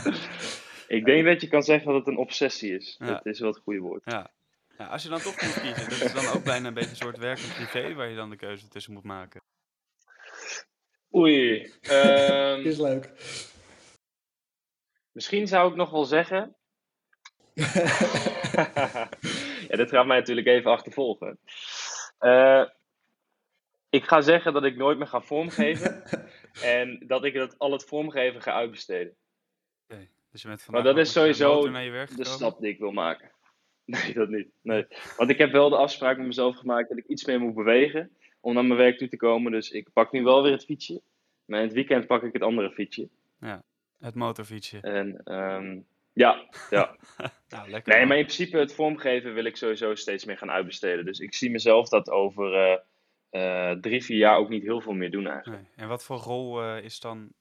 Ik 0.88 1.04
denk 1.04 1.24
dat 1.26 1.40
je 1.40 1.48
kan 1.48 1.62
zeggen 1.62 1.86
dat 1.86 1.96
het 1.96 2.06
een 2.06 2.16
obsessie 2.16 2.74
is. 2.76 2.96
Ja. 2.98 3.06
Dat 3.06 3.26
is 3.26 3.40
wel 3.40 3.52
het 3.52 3.62
goede 3.62 3.80
woord. 3.80 4.02
Ja. 4.04 4.30
ja, 4.78 4.86
als 4.86 5.02
je 5.02 5.08
dan 5.08 5.20
toch 5.20 5.42
moet 5.42 5.60
kiezen, 5.60 5.88
dat 5.90 6.00
is 6.00 6.12
dan 6.12 6.26
ook 6.26 6.44
bijna 6.44 6.68
een 6.68 6.74
beetje 6.74 6.90
een 6.90 6.96
soort 6.96 7.18
werk 7.18 7.38
en 7.38 7.52
privé 7.54 7.94
waar 7.94 8.08
je 8.08 8.16
dan 8.16 8.30
de 8.30 8.36
keuze 8.36 8.68
tussen 8.68 8.92
moet 8.92 9.04
maken. 9.04 9.42
Oei. 11.14 11.72
ehm, 11.82 12.60
Is 12.60 12.78
leuk. 12.78 13.10
misschien 15.12 15.46
zou 15.46 15.70
ik 15.70 15.76
nog 15.76 15.90
wel 15.90 16.04
zeggen. 16.04 16.56
ja, 19.70 19.76
dit 19.76 19.90
gaat 19.90 20.06
mij 20.06 20.18
natuurlijk 20.18 20.46
even 20.46 20.70
achtervolgen. 20.70 21.38
Eh, 22.18 22.64
ik 23.90 24.04
ga 24.04 24.20
zeggen 24.20 24.52
dat 24.52 24.64
ik 24.64 24.76
nooit 24.76 24.98
meer 24.98 25.06
ga 25.06 25.20
vormgeven. 25.20 26.02
en 26.62 27.02
dat 27.06 27.24
ik 27.24 27.34
dat, 27.34 27.58
al 27.58 27.72
het 27.72 27.84
vormgeven 27.84 28.42
ga 28.42 28.52
uitbesteden. 28.52 29.14
Oké, 29.88 30.08
Dus 30.30 30.42
je 30.42 30.48
bent 30.48 30.58
Maar 30.58 30.66
vandaag 30.66 30.84
dat 30.84 30.94
nog 30.94 31.04
is 31.04 31.12
sowieso 31.12 31.70
de 32.16 32.24
stap 32.24 32.60
die 32.60 32.70
ik 32.70 32.78
wil 32.78 32.92
maken. 32.92 33.30
Nee, 33.86 34.14
dat 34.14 34.28
niet. 34.28 34.48
Nee. 34.62 34.86
Want 35.16 35.30
ik 35.30 35.38
heb 35.38 35.52
wel 35.52 35.68
de 35.68 35.76
afspraak 35.76 36.16
met 36.16 36.26
mezelf 36.26 36.56
gemaakt 36.56 36.88
dat 36.88 36.98
ik 36.98 37.06
iets 37.06 37.24
meer 37.24 37.40
moet 37.40 37.54
bewegen 37.54 38.10
om 38.40 38.54
naar 38.54 38.64
mijn 38.64 38.78
werk 38.78 38.98
toe 38.98 39.08
te 39.08 39.16
komen. 39.16 39.52
Dus 39.52 39.70
ik 39.70 39.88
pak 39.92 40.12
nu 40.12 40.22
wel 40.22 40.42
weer 40.42 40.52
het 40.52 40.64
fietsje. 40.64 41.00
Maar 41.44 41.58
in 41.58 41.64
het 41.64 41.74
weekend 41.74 42.06
pak 42.06 42.22
ik 42.22 42.32
het 42.32 42.42
andere 42.42 42.70
fietsje. 42.70 43.08
Het 43.98 44.14
motorfietsje. 44.14 44.80
En 44.80 45.20
ehm, 45.24 45.78
ja, 46.16 46.44
ja. 46.70 46.96
Nou, 47.48 47.70
lekker. 47.70 47.96
Nee, 47.96 48.06
maar 48.06 48.16
in 48.16 48.24
principe 48.24 48.58
het 48.58 48.74
vormgeven 48.74 49.34
wil 49.34 49.44
ik 49.44 49.56
sowieso 49.56 49.94
steeds 49.94 50.24
meer 50.24 50.38
gaan 50.38 50.50
uitbesteden. 50.50 51.04
Dus 51.04 51.18
ik 51.18 51.34
zie 51.34 51.50
mezelf 51.50 51.88
dat 51.88 52.10
over 52.10 52.54
eh, 52.54 52.78
eh, 53.70 53.78
drie, 53.78 54.04
vier 54.04 54.16
jaar 54.16 54.36
ook 54.36 54.48
niet 54.48 54.62
heel 54.62 54.80
veel 54.80 54.92
meer 54.92 55.10
doen 55.10 55.26
eigenlijk. 55.26 55.62
Nee. 55.62 55.72
En 55.76 55.88
wat 55.88 56.04
voor 56.04 56.16
rol 56.16 56.62
eh, 56.62 56.84
is 56.84 57.00
dan 57.00 57.32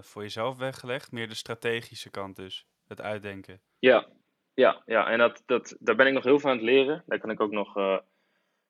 voor 0.00 0.22
jezelf 0.22 0.56
weggelegd? 0.56 1.12
Meer 1.12 1.28
de 1.28 1.34
strategische 1.34 2.10
kant 2.10 2.36
dus. 2.36 2.66
Het 2.86 3.00
uitdenken. 3.00 3.60
Ja, 3.78 4.06
ja, 4.54 4.82
ja. 4.86 5.10
En 5.10 5.18
dat, 5.18 5.42
dat, 5.46 5.76
daar 5.78 5.96
ben 5.96 6.06
ik 6.06 6.12
nog 6.12 6.24
heel 6.24 6.38
veel 6.38 6.50
aan 6.50 6.56
het 6.56 6.64
leren. 6.64 7.02
Daar 7.06 7.20
kan 7.20 7.30
ik 7.30 7.40
ook 7.40 7.52
nog. 7.52 7.74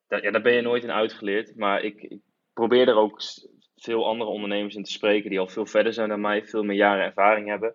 daar, 0.06 0.22
ja, 0.22 0.30
daar 0.30 0.42
ben 0.42 0.54
je 0.54 0.60
nooit 0.60 0.82
in 0.82 0.92
uitgeleerd. 0.92 1.56
Maar 1.56 1.82
ik, 1.82 2.02
ik 2.02 2.20
probeer 2.52 2.88
er 2.88 2.96
ook 2.96 3.20
veel 3.76 4.06
andere 4.06 4.30
ondernemers 4.30 4.74
in 4.74 4.82
te 4.82 4.92
spreken 4.92 5.30
die 5.30 5.38
al 5.38 5.48
veel 5.48 5.66
verder 5.66 5.92
zijn 5.92 6.08
dan 6.08 6.20
mij, 6.20 6.44
veel 6.44 6.62
meer 6.62 6.76
jaren 6.76 7.04
ervaring 7.04 7.48
hebben. 7.48 7.74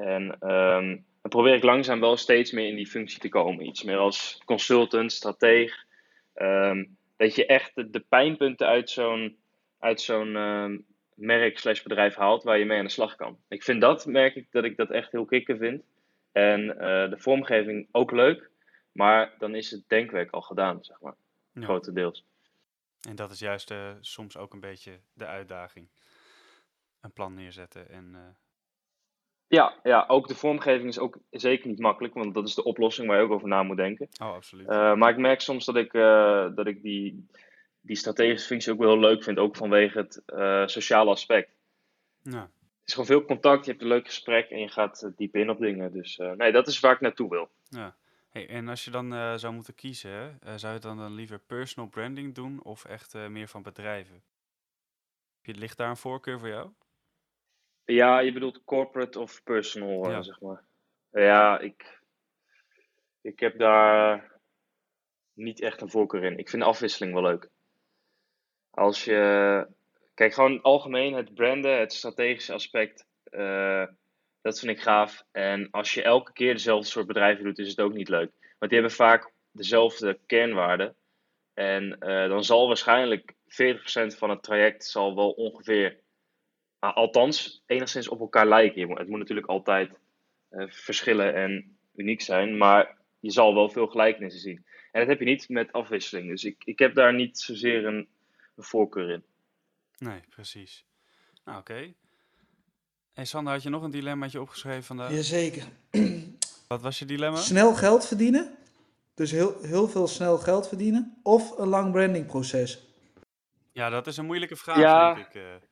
En 0.00 0.36
ehm, 0.40 0.86
dan 1.22 1.30
probeer 1.30 1.54
ik 1.54 1.62
langzaam 1.62 2.00
wel 2.00 2.16
steeds 2.16 2.50
meer 2.52 2.66
in 2.68 2.76
die 2.76 2.86
functie 2.86 3.20
te 3.20 3.28
komen. 3.28 3.66
Iets 3.66 3.82
meer 3.82 3.96
als 3.96 4.40
consultant, 4.44 5.12
strateeg. 5.12 5.84
Ehm, 6.34 6.84
dat 7.16 7.34
je 7.34 7.46
echt 7.46 7.74
de, 7.74 7.90
de 7.90 8.00
pijnpunten 8.00 8.66
uit 8.66 8.90
zo'n 8.90 9.38
uit 9.78 10.00
zo'n 10.00 10.36
ehm, 10.36 10.78
merk 11.14 11.58
slash 11.58 11.82
bedrijf 11.82 12.14
haalt 12.14 12.42
waar 12.42 12.58
je 12.58 12.64
mee 12.64 12.78
aan 12.78 12.84
de 12.84 12.90
slag 12.90 13.14
kan. 13.14 13.38
Ik 13.48 13.62
vind 13.62 13.80
dat, 13.80 14.06
merk 14.06 14.34
ik, 14.34 14.46
dat 14.50 14.64
ik 14.64 14.76
dat 14.76 14.90
echt 14.90 15.12
heel 15.12 15.24
kicken 15.24 15.58
vind. 15.58 15.82
En 16.32 16.78
eh, 16.78 17.10
de 17.10 17.18
vormgeving 17.18 17.88
ook 17.92 18.10
leuk, 18.10 18.50
maar 18.92 19.34
dan 19.38 19.54
is 19.54 19.70
het 19.70 19.88
denkwerk 19.88 20.30
al 20.30 20.40
gedaan, 20.42 20.84
zeg 20.84 21.00
maar, 21.00 21.14
Ja. 21.52 21.62
grotendeels. 21.62 22.24
En 23.08 23.16
dat 23.16 23.30
is 23.30 23.38
juist 23.38 23.70
eh, 23.70 23.90
soms 24.00 24.36
ook 24.36 24.52
een 24.52 24.60
beetje 24.60 25.00
de 25.12 25.26
uitdaging. 25.26 25.88
Een 27.00 27.12
plan 27.12 27.34
neerzetten 27.34 27.88
en... 27.88 28.14
eh, 28.14 28.20
Ja, 29.50 29.74
ja, 29.82 30.04
ook 30.08 30.28
de 30.28 30.34
vormgeving 30.34 30.88
is 30.88 30.98
ook 30.98 31.18
zeker 31.30 31.68
niet 31.68 31.78
makkelijk, 31.78 32.14
want 32.14 32.34
dat 32.34 32.48
is 32.48 32.54
de 32.54 32.64
oplossing 32.64 33.08
waar 33.08 33.16
je 33.16 33.24
ook 33.24 33.30
over 33.30 33.48
na 33.48 33.62
moet 33.62 33.76
denken. 33.76 34.08
oh, 34.22 34.34
absoluut. 34.34 34.68
Eh, 34.68 34.94
maar 34.94 35.10
ik 35.10 35.16
merk 35.16 35.40
soms 35.40 35.64
dat 35.64 35.76
ik, 35.76 35.94
eh, 35.94 36.46
dat 36.54 36.66
ik 36.66 36.82
die, 36.82 37.26
die 37.80 37.96
strategische 37.96 38.46
functie 38.46 38.72
ook 38.72 38.78
wel 38.78 38.90
heel 38.90 39.00
leuk 39.00 39.22
vind, 39.22 39.38
ook 39.38 39.56
vanwege 39.56 39.98
het 39.98 40.22
eh, 40.26 40.66
sociale 40.66 41.10
aspect. 41.10 41.50
ja. 42.22 42.50
Het 42.80 42.88
is 42.88 42.92
gewoon 42.94 43.06
veel 43.06 43.24
contact, 43.24 43.64
je 43.64 43.70
hebt 43.70 43.82
een 43.82 43.88
leuk 43.88 44.06
gesprek 44.06 44.50
en 44.50 44.60
je 44.60 44.68
gaat 44.68 45.10
diep 45.16 45.36
in 45.36 45.50
op 45.50 45.58
dingen. 45.58 45.92
Dus 45.92 46.16
nee, 46.36 46.52
dat 46.52 46.68
is 46.68 46.80
waar 46.80 46.94
ik 46.94 47.00
naartoe 47.00 47.30
wil. 47.30 47.48
Ja. 47.68 47.96
Hey, 48.30 48.48
en 48.48 48.68
als 48.68 48.84
je 48.84 48.90
dan 48.90 49.38
zou 49.38 49.54
moeten 49.54 49.74
kiezen, 49.74 50.38
hè, 50.44 50.58
zou 50.58 50.74
je 50.74 50.80
dan, 50.80 50.96
dan 50.96 51.14
liever 51.14 51.38
personal 51.38 51.88
branding 51.88 52.34
doen 52.34 52.62
of 52.62 52.84
echt 52.84 53.14
meer 53.28 53.48
van 53.48 53.62
bedrijven? 53.62 54.22
Ligt 55.42 55.76
daar 55.76 55.90
een 55.90 55.96
voorkeur 55.96 56.38
voor 56.38 56.48
jou? 56.48 56.70
Ja, 57.90 58.18
je 58.18 58.32
bedoelt 58.32 58.64
corporate 58.64 59.18
of 59.20 59.42
personal, 59.42 60.04
eh, 60.04 60.10
Ja. 60.10 60.22
zeg 60.22 60.40
maar. 60.40 60.64
Ja, 61.12 61.58
ik, 61.58 62.00
ik 63.20 63.40
heb 63.40 63.58
daar 63.58 64.32
niet 65.32 65.60
echt 65.60 65.80
een 65.80 65.90
voorkeur 65.90 66.24
in. 66.24 66.38
Ik 66.38 66.48
vind 66.48 66.62
de 66.62 66.68
afwisseling 66.68 67.14
wel 67.14 67.22
leuk. 67.22 67.48
Als 68.70 69.04
je, 69.04 69.66
kijk, 70.14 70.34
gewoon 70.34 70.62
algemeen 70.62 71.14
het 71.14 71.34
branden, 71.34 71.78
het 71.78 71.92
strategische 71.92 72.52
aspect, 72.52 73.06
eh, 73.24 73.86
dat 74.40 74.58
vind 74.58 74.70
ik 74.70 74.80
gaaf. 74.82 75.22
En 75.32 75.70
als 75.70 75.94
je 75.94 76.02
elke 76.02 76.32
keer 76.32 76.52
dezelfde 76.52 76.86
soort 76.88 77.06
bedrijven 77.06 77.44
doet, 77.44 77.58
is 77.58 77.68
het 77.68 77.80
ook 77.80 77.94
niet 77.94 78.08
leuk. 78.08 78.30
Want 78.58 78.70
die 78.72 78.80
hebben 78.80 78.92
vaak 78.92 79.32
dezelfde 79.52 80.18
kernwaarden. 80.26 80.96
En 81.54 81.98
eh, 81.98 82.28
dan 82.28 82.44
zal 82.44 82.66
waarschijnlijk 82.66 83.34
40% 83.46 84.16
van 84.16 84.30
het 84.30 84.42
traject 84.42 84.84
zal 84.84 85.14
wel 85.14 85.30
ongeveer 85.30 86.00
althans, 86.80 87.62
enigszins 87.66 88.08
op 88.08 88.20
elkaar 88.20 88.46
lijken. 88.46 88.90
Het 88.90 89.08
moet 89.08 89.18
natuurlijk 89.18 89.46
altijd 89.46 89.90
eh, 90.48 90.64
verschillen 90.68 91.34
en 91.34 91.76
uniek 91.94 92.20
zijn, 92.20 92.56
maar 92.56 92.96
je 93.20 93.30
zal 93.30 93.54
wel 93.54 93.68
veel 93.68 93.86
gelijkenissen 93.86 94.40
zien. 94.40 94.64
En 94.92 95.00
dat 95.00 95.08
heb 95.08 95.18
je 95.18 95.24
niet 95.24 95.48
met 95.48 95.72
afwisseling. 95.72 96.28
Dus 96.28 96.44
ik, 96.44 96.56
ik 96.64 96.78
heb 96.78 96.94
daar 96.94 97.14
niet 97.14 97.38
zozeer 97.38 97.86
een, 97.86 98.08
een 98.56 98.64
voorkeur 98.64 99.10
in. 99.10 99.22
Nee, 99.98 100.20
precies. 100.30 100.84
Nou, 101.44 101.58
oké. 101.58 101.92
Hey 103.12 103.24
Sander, 103.24 103.52
had 103.52 103.62
je 103.62 103.68
nog 103.68 103.82
een 103.82 103.90
dilemmaatje 103.90 104.40
opgeschreven 104.40 104.82
vandaag? 104.82 105.10
Jazeker. 105.12 105.64
Wat 106.68 106.82
was 106.82 106.98
je 106.98 107.04
dilemma? 107.04 107.36
Snel 107.36 107.74
geld 107.74 108.06
verdienen. 108.06 108.54
Dus 109.14 109.30
heel, 109.30 109.62
heel 109.62 109.88
veel 109.88 110.06
snel 110.06 110.38
geld 110.38 110.68
verdienen. 110.68 111.18
Of 111.22 111.58
een 111.58 111.68
lang 111.68 111.92
brandingproces. 111.92 112.86
Ja, 113.72 113.90
dat 113.90 114.06
is 114.06 114.16
een 114.16 114.24
moeilijke 114.26 114.56
vraag, 114.56 114.78
Ja. 114.78 115.14
denk 115.14 115.26
ik. 115.26 115.68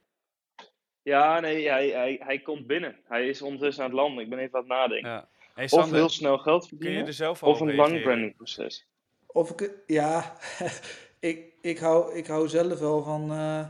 Ja, 1.09 1.41
nee, 1.41 1.69
hij, 1.69 1.88
hij, 1.88 2.21
hij 2.25 2.38
komt 2.38 2.67
binnen. 2.67 2.97
Hij 3.05 3.29
is 3.29 3.43
ondertussen 3.43 3.85
aan 3.85 3.91
het 3.91 3.99
landen. 3.99 4.25
Ik 4.25 4.31
ben 4.31 4.38
even 4.38 4.55
aan 4.55 4.61
het 4.61 4.69
nadenken. 4.73 5.11
ja. 5.11 5.29
Hey 5.55 5.67
Of 5.71 5.91
heel 5.91 6.09
snel 6.09 6.38
geld 6.38 6.61
kun 6.69 6.77
je 6.77 6.83
verdienen, 6.83 7.07
er 7.07 7.12
zelf 7.12 7.43
al 7.43 7.50
of 7.50 7.61
een 7.61 7.67
lang 7.67 7.79
reageren? 7.79 8.03
brandingproces. 8.03 8.87
Of 9.27 9.50
ik, 9.50 9.73
ja, 9.87 10.37
ik, 11.31 11.53
ik, 11.61 11.79
hou, 11.79 12.15
ik 12.15 12.27
hou 12.27 12.49
zelf 12.49 12.79
wel 12.79 13.03
van 13.03 13.31
eh, 13.33 13.67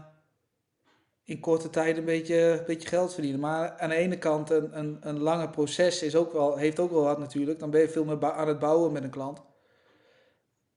in 1.24 1.40
korte 1.40 1.70
tijd 1.70 1.96
een 1.96 2.04
beetje, 2.04 2.62
beetje 2.66 2.88
geld 2.88 3.12
verdienen. 3.14 3.40
Maar 3.40 3.78
aan 3.78 3.88
de 3.88 3.94
ene 3.94 4.18
kant, 4.18 4.50
een, 4.50 4.78
een, 4.78 4.98
een 5.00 5.18
lange 5.18 5.48
proces 5.50 6.02
is 6.02 6.16
ook 6.16 6.32
wel, 6.32 6.56
heeft 6.56 6.78
ook 6.80 6.90
wel 6.90 7.02
wat 7.02 7.18
natuurlijk. 7.18 7.58
Dan 7.58 7.70
ben 7.70 7.80
je 7.80 7.88
veel 7.88 8.04
meer 8.04 8.32
aan 8.32 8.48
het 8.48 8.58
bouwen 8.58 8.92
met 8.92 9.02
een 9.04 9.10
klant. 9.10 9.42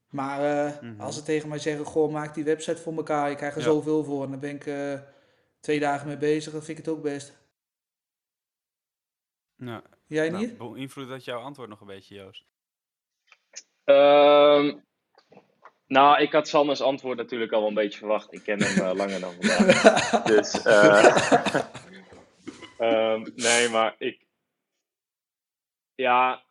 Maar 0.08 0.66
eh, 0.66 0.80
Mhm. 0.82 1.00
als 1.00 1.14
ze 1.16 1.22
tegen 1.22 1.48
mij 1.48 1.58
zeggen, 1.58 1.84
goh, 1.84 2.12
maak 2.12 2.34
die 2.34 2.44
website 2.44 2.80
voor 2.82 2.96
elkaar, 2.96 3.30
je 3.30 3.36
krijgt 3.36 3.56
er 3.56 3.62
Ja. 3.62 3.68
zoveel 3.68 4.04
voor. 4.04 4.24
En 4.24 4.30
dan 4.30 4.40
ben 4.40 4.54
ik 4.54 4.66
eh, 4.66 4.92
twee 5.62 5.80
dagen 5.80 6.06
mee 6.06 6.16
bezig, 6.16 6.52
dan 6.52 6.62
vind 6.62 6.78
ik 6.78 6.84
het 6.84 6.94
ook 6.94 7.02
best. 7.02 7.40
Ja, 9.56 9.82
Jij 10.06 10.30
nou, 10.30 10.46
niet? 10.46 10.58
beïnvloedt 10.58 11.08
dat 11.08 11.24
jouw 11.24 11.40
antwoord 11.40 11.68
nog 11.68 11.80
een 11.80 11.86
beetje, 11.86 12.14
Joost? 12.14 12.44
Ehm, 13.84 14.78
nou, 15.86 16.20
ik 16.20 16.32
had 16.32 16.48
Sanders 16.48 16.80
antwoord 16.80 17.16
natuurlijk 17.16 17.52
al 17.52 17.60
wel 17.60 17.68
een 17.68 17.74
beetje 17.74 17.98
verwacht. 17.98 18.32
Ik 18.32 18.42
ken 18.42 18.62
hem 18.62 18.84
eh, 18.84 18.94
langer 18.94 19.20
dan 19.20 19.32
vandaag. 19.32 20.22
Dus, 20.34 20.62
eh, 20.62 21.54
ehm, 22.78 23.28
nee, 23.34 23.68
maar 23.68 23.94
ik. 23.98 24.26
Ja, 25.94 26.44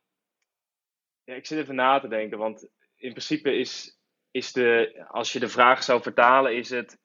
ja, 1.24 1.34
ik 1.34 1.46
zit 1.46 1.60
even 1.60 1.76
na 1.76 2.00
te 2.00 2.08
denken, 2.08 2.38
want 2.38 2.68
in 2.96 3.10
principe 3.10 3.58
is, 3.58 4.00
is 4.32 4.52
de. 4.52 5.04
Als 5.08 5.34
je 5.34 5.40
de 5.40 5.50
vraag 5.50 5.84
zou 5.84 6.02
vertalen, 6.02 6.56
is 6.56 6.70
het. 6.70 7.00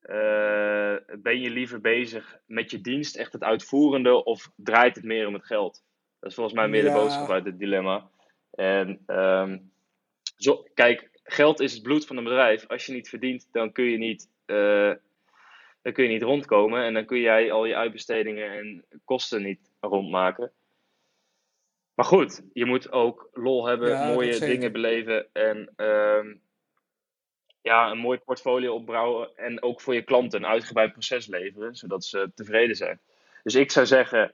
Eh, 0.00 0.96
ben 1.18 1.40
je 1.40 1.50
liever 1.50 1.80
bezig 1.80 2.38
met 2.46 2.70
je 2.70 2.80
dienst, 2.80 3.16
echt 3.16 3.32
het 3.32 3.42
uitvoerende, 3.42 4.24
of 4.24 4.50
draait 4.56 4.96
het 4.96 5.04
meer 5.04 5.26
om 5.26 5.34
het 5.34 5.46
geld? 5.46 5.84
Dat 6.20 6.30
is 6.30 6.34
volgens 6.36 6.56
mij 6.56 6.68
meer 6.68 6.84
de 6.84 6.92
boodschap 6.92 7.30
uit 7.30 7.44
het 7.44 7.58
dilemma. 7.58 8.10
En 8.50 9.02
ehm, 9.06 9.58
zo, 10.36 10.64
kijk, 10.74 11.10
geld 11.22 11.60
is 11.60 11.72
het 11.72 11.82
bloed 11.82 12.06
van 12.06 12.16
een 12.16 12.24
bedrijf. 12.24 12.66
Als 12.66 12.86
je 12.86 12.92
niet 12.92 13.08
verdient, 13.08 13.48
dan 13.52 13.72
kun 13.72 13.84
je 13.84 13.98
niet, 13.98 14.30
eh, 14.44 14.92
dan 15.82 15.92
kun 15.92 16.04
je 16.04 16.10
niet 16.10 16.22
rondkomen. 16.22 16.82
En 16.82 16.94
dan 16.94 17.04
kun 17.04 17.20
jij 17.20 17.52
al 17.52 17.64
je 17.64 17.76
uitbestedingen 17.76 18.50
en 18.50 18.84
kosten 19.04 19.42
niet 19.42 19.70
rondmaken. 19.80 20.52
Maar 21.94 22.06
goed, 22.06 22.42
je 22.52 22.64
moet 22.64 22.92
ook 22.92 23.28
lol 23.32 23.66
hebben, 23.66 23.88
Ja, 23.88 24.12
mooie 24.12 24.38
dingen 24.38 24.72
beleven 24.72 25.28
en 25.32 25.72
ehm, 25.76 26.34
ja, 27.68 27.90
een 27.90 27.98
mooi 27.98 28.18
portfolio 28.18 28.74
opbouwen. 28.74 29.36
En 29.36 29.62
ook 29.62 29.80
voor 29.80 29.94
je 29.94 30.02
klanten 30.02 30.42
een 30.42 30.48
uitgebreid 30.50 30.92
proces 30.92 31.26
leveren, 31.26 31.76
zodat 31.76 32.04
ze 32.04 32.30
tevreden 32.34 32.76
zijn. 32.76 33.00
Dus 33.42 33.54
ik 33.54 33.70
zou 33.70 33.86
zeggen, 33.86 34.32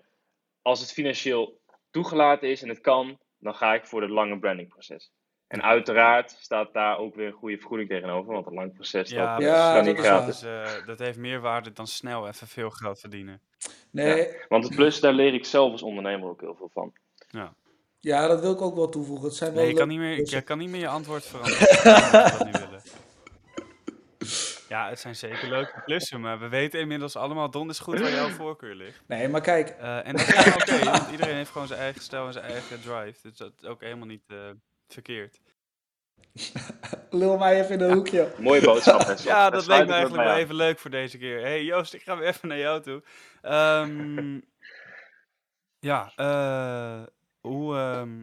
als 0.62 0.80
het 0.80 0.92
financieel 0.92 1.60
toegelaten 1.90 2.48
is 2.48 2.62
en 2.62 2.68
het 2.68 2.80
kan, 2.80 3.18
dan 3.38 3.54
ga 3.54 3.74
ik 3.74 3.84
voor 3.84 4.00
het 4.02 4.10
lange 4.10 4.38
brandingproces. 4.38 5.10
En 5.46 5.62
uiteraard 5.62 6.36
staat 6.40 6.72
daar 6.72 6.98
ook 6.98 7.14
weer 7.14 7.26
een 7.26 7.32
goede 7.32 7.58
vergoeding 7.58 7.88
tegenover, 7.88 8.32
want 8.32 8.46
een 8.46 8.54
lang 8.54 8.74
proces 8.74 9.10
Ja, 9.10 9.32
dat 9.36 9.42
Ja, 9.44 9.80
niet 9.80 9.96
is 9.98 10.00
waar. 10.02 10.04
gratis. 10.04 10.38
Dus, 10.38 10.50
eh, 10.50 10.86
dat 10.86 10.98
heeft 10.98 11.18
meer 11.18 11.40
waarde 11.40 11.72
dan 11.72 11.86
snel 11.86 12.28
even 12.28 12.46
veel 12.46 12.70
geld 12.70 13.00
verdienen. 13.00 13.40
Nee, 13.90 14.28
Want 14.48 14.64
het 14.64 14.74
plus, 14.74 15.00
daar 15.00 15.12
leer 15.12 15.34
ik 15.34 15.44
zelf 15.44 15.72
als 15.72 15.82
ondernemer 15.82 16.28
ook 16.28 16.40
heel 16.40 16.54
veel 16.54 16.70
van. 16.72 16.92
Ja. 17.28 17.54
ja, 18.00 18.26
dat 18.26 18.40
wil 18.40 18.52
ik 18.52 18.60
ook 18.60 18.74
wel 18.74 18.88
toevoegen. 18.88 19.24
Het 19.26 19.34
zijn 19.34 19.52
wel 19.52 19.62
Nee, 19.62 19.70
je 19.72 19.78
kan 19.78 19.88
niet 19.88 19.98
meer, 19.98 20.14
klussen. 20.16 20.38
je 20.38 20.44
kan 20.44 20.58
niet 20.58 20.68
meer 20.68 20.80
je 20.80 20.88
antwoord 20.88 21.24
veranderen. 21.26 21.68
als 21.68 22.10
we 22.10 22.38
dat 22.38 22.44
nu 22.44 22.50
willen. 22.52 22.82
Ja, 24.74 24.88
het 24.88 25.00
zijn 25.00 25.16
zeker 25.16 25.48
leuke 25.48 25.82
klussen, 25.84 26.20
maar 26.20 26.38
we 26.38 26.48
weten 26.48 26.80
inmiddels 26.80 27.16
allemaal 27.16 27.50
donders 27.50 27.78
goed 27.78 28.00
waar 28.00 28.10
jouw 28.10 28.28
voorkeur 28.28 28.74
ligt. 28.74 29.02
Nee, 29.06 29.28
maar 29.28 29.40
kijk, 29.40 29.68
Eh, 29.68 30.06
en 30.06 30.16
dat 30.16 30.28
is 30.28 30.54
oké, 30.54 30.84
want 30.84 31.10
iedereen 31.10 31.34
heeft 31.34 31.50
gewoon 31.50 31.66
zijn 31.66 31.80
eigen 31.80 32.00
stijl 32.02 32.26
en 32.26 32.32
zijn 32.32 32.44
eigen 32.44 32.80
drive. 32.80 33.18
Dus 33.22 33.36
dat 33.36 33.52
is 33.60 33.68
ook 33.68 33.80
helemaal 33.80 34.06
niet 34.06 34.24
eh, 34.26 34.50
verkeerd. 34.88 35.40
Lul 37.10 37.38
mij 37.38 37.60
even 37.60 37.74
in 37.74 37.80
een 37.80 37.92
hoekje. 37.92 38.32
Mooie 38.38 38.60
boodschap. 38.60 39.00
Ja, 39.24 39.50
dat 39.50 39.66
leek 39.66 39.86
me 39.86 39.92
eigenlijk 39.92 40.28
wel 40.28 40.36
even 40.36 40.54
leuk 40.54 40.78
voor 40.78 40.90
deze 40.90 41.18
keer. 41.18 41.40
hey 41.40 41.64
Joost, 41.64 41.94
ik 41.94 42.02
ga 42.02 42.16
weer 42.16 42.28
even 42.28 42.48
naar 42.48 42.58
jou 42.58 42.82
toe. 42.82 43.02
Ehm, 43.42 44.40
ja, 45.78 46.12
eh, 46.16 47.02
hoe 47.40 47.76
ehm, 47.76 48.22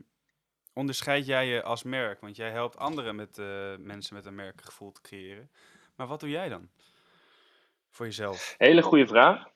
onderscheid 0.74 1.26
jij 1.26 1.48
je 1.48 1.64
als 1.64 1.84
merk? 1.84 2.22
Want 2.22 2.36
jij 2.36 2.52
helpt 2.52 2.78
anderen 2.78 3.16
met 3.16 3.38
eh, 3.38 3.76
mensen 3.78 4.16
met 4.16 4.26
een 4.26 4.36
merkgevoel 4.36 4.92
te 4.92 5.02
creëren. 5.02 5.50
Maar 5.96 6.08
wat 6.08 6.20
doe 6.20 6.30
jij 6.30 6.50
dan? 6.50 6.70
Voor 7.90 8.06
jezelf. 8.06 8.56
Hele 8.58 8.82
goede 8.82 9.08
vraag. 9.08 9.50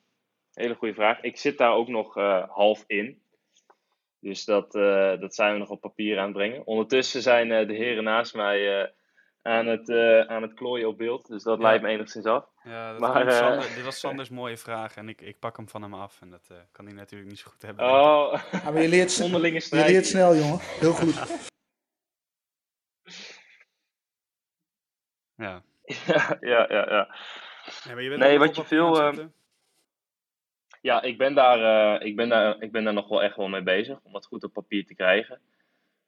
Hele 0.52 0.74
goede 0.74 0.94
vraag. 0.94 1.20
Ik 1.20 1.36
zit 1.36 1.58
daar 1.58 1.72
ook 1.72 1.88
nog 1.88 2.16
eh, 2.16 2.48
half 2.48 2.84
in. 2.86 3.22
Dus 4.18 4.44
dat, 4.44 4.74
eh, 4.74 5.20
dat 5.20 5.34
zijn 5.34 5.52
we 5.52 5.58
nog 5.58 5.68
op 5.68 5.80
papier 5.80 6.18
aan 6.18 6.24
het 6.24 6.32
brengen. 6.36 6.66
Ondertussen 6.66 7.22
zijn 7.22 7.52
eh, 7.52 7.66
de 7.66 7.74
heren 7.74 8.04
naast 8.04 8.34
mij 8.34 8.82
eh, 8.82 8.90
aan, 9.42 9.66
het, 9.66 9.88
eh, 9.88 10.20
aan 10.20 10.42
het 10.42 10.54
klooien 10.54 10.88
op 10.88 10.98
beeld. 10.98 11.26
Dus 11.28 11.42
dat 11.42 11.58
Ja. 11.58 11.62
leidt 11.64 11.82
me 11.82 11.88
enigszins 11.88 12.24
af. 12.26 12.48
Ja, 12.62 12.90
dat 12.92 13.00
Maar, 13.00 13.10
kwam 13.24 13.30
Sander- 13.30 13.74
dit 13.74 13.84
was 13.84 13.98
Sanders 13.98 14.28
mooie 14.28 14.56
vraag 14.56 14.96
en 14.96 15.08
ik, 15.08 15.20
ik 15.20 15.38
pak 15.38 15.56
hem 15.56 15.68
van 15.68 15.82
hem 15.82 15.94
af. 15.94 16.20
En 16.20 16.30
dat 16.30 16.46
eh, 16.50 16.56
kan 16.72 16.84
hij 16.84 16.94
natuurlijk 16.94 17.30
niet 17.30 17.38
zo 17.38 17.50
goed 17.50 17.62
hebben. 17.62 17.84
Oh, 17.84 18.42
Ja, 18.52 18.70
maar 18.70 18.82
je 18.82 18.88
leert, 18.88 19.20
onderlinge 19.20 19.54
je 19.54 19.60
strijd. 19.60 19.90
leert 19.90 20.06
snel, 20.06 20.34
jongen. 20.36 20.58
Heel 20.60 20.92
goed. 20.92 21.44
Ja. 25.34 25.62
Ja, 25.86 26.36
ja, 26.52 26.66
ja, 26.68 26.88
ja. 26.88 27.16
Nee, 27.84 27.94
maar 27.94 28.02
je 28.02 28.08
bent 28.08 28.20
Nee, 28.20 28.38
wat 28.38 28.56
je 28.56 28.64
veel, 28.64 28.94
zetten? 28.94 29.34
Ja, 30.80 31.02
ik 31.02 31.18
ben 31.18 31.34
daar, 31.34 31.98
eh, 31.98 32.06
ik 32.06 32.16
ben 32.16 32.28
daar, 32.28 32.62
ik 32.62 32.72
ben 32.72 32.84
daar 32.84 32.92
nog 32.92 33.08
wel 33.08 33.22
echt 33.22 33.36
wel 33.36 33.48
mee 33.48 33.62
bezig 33.62 33.98
om 34.02 34.14
het 34.14 34.26
goed 34.26 34.44
op 34.44 34.52
papier 34.52 34.86
te 34.86 34.94
krijgen. 34.94 35.40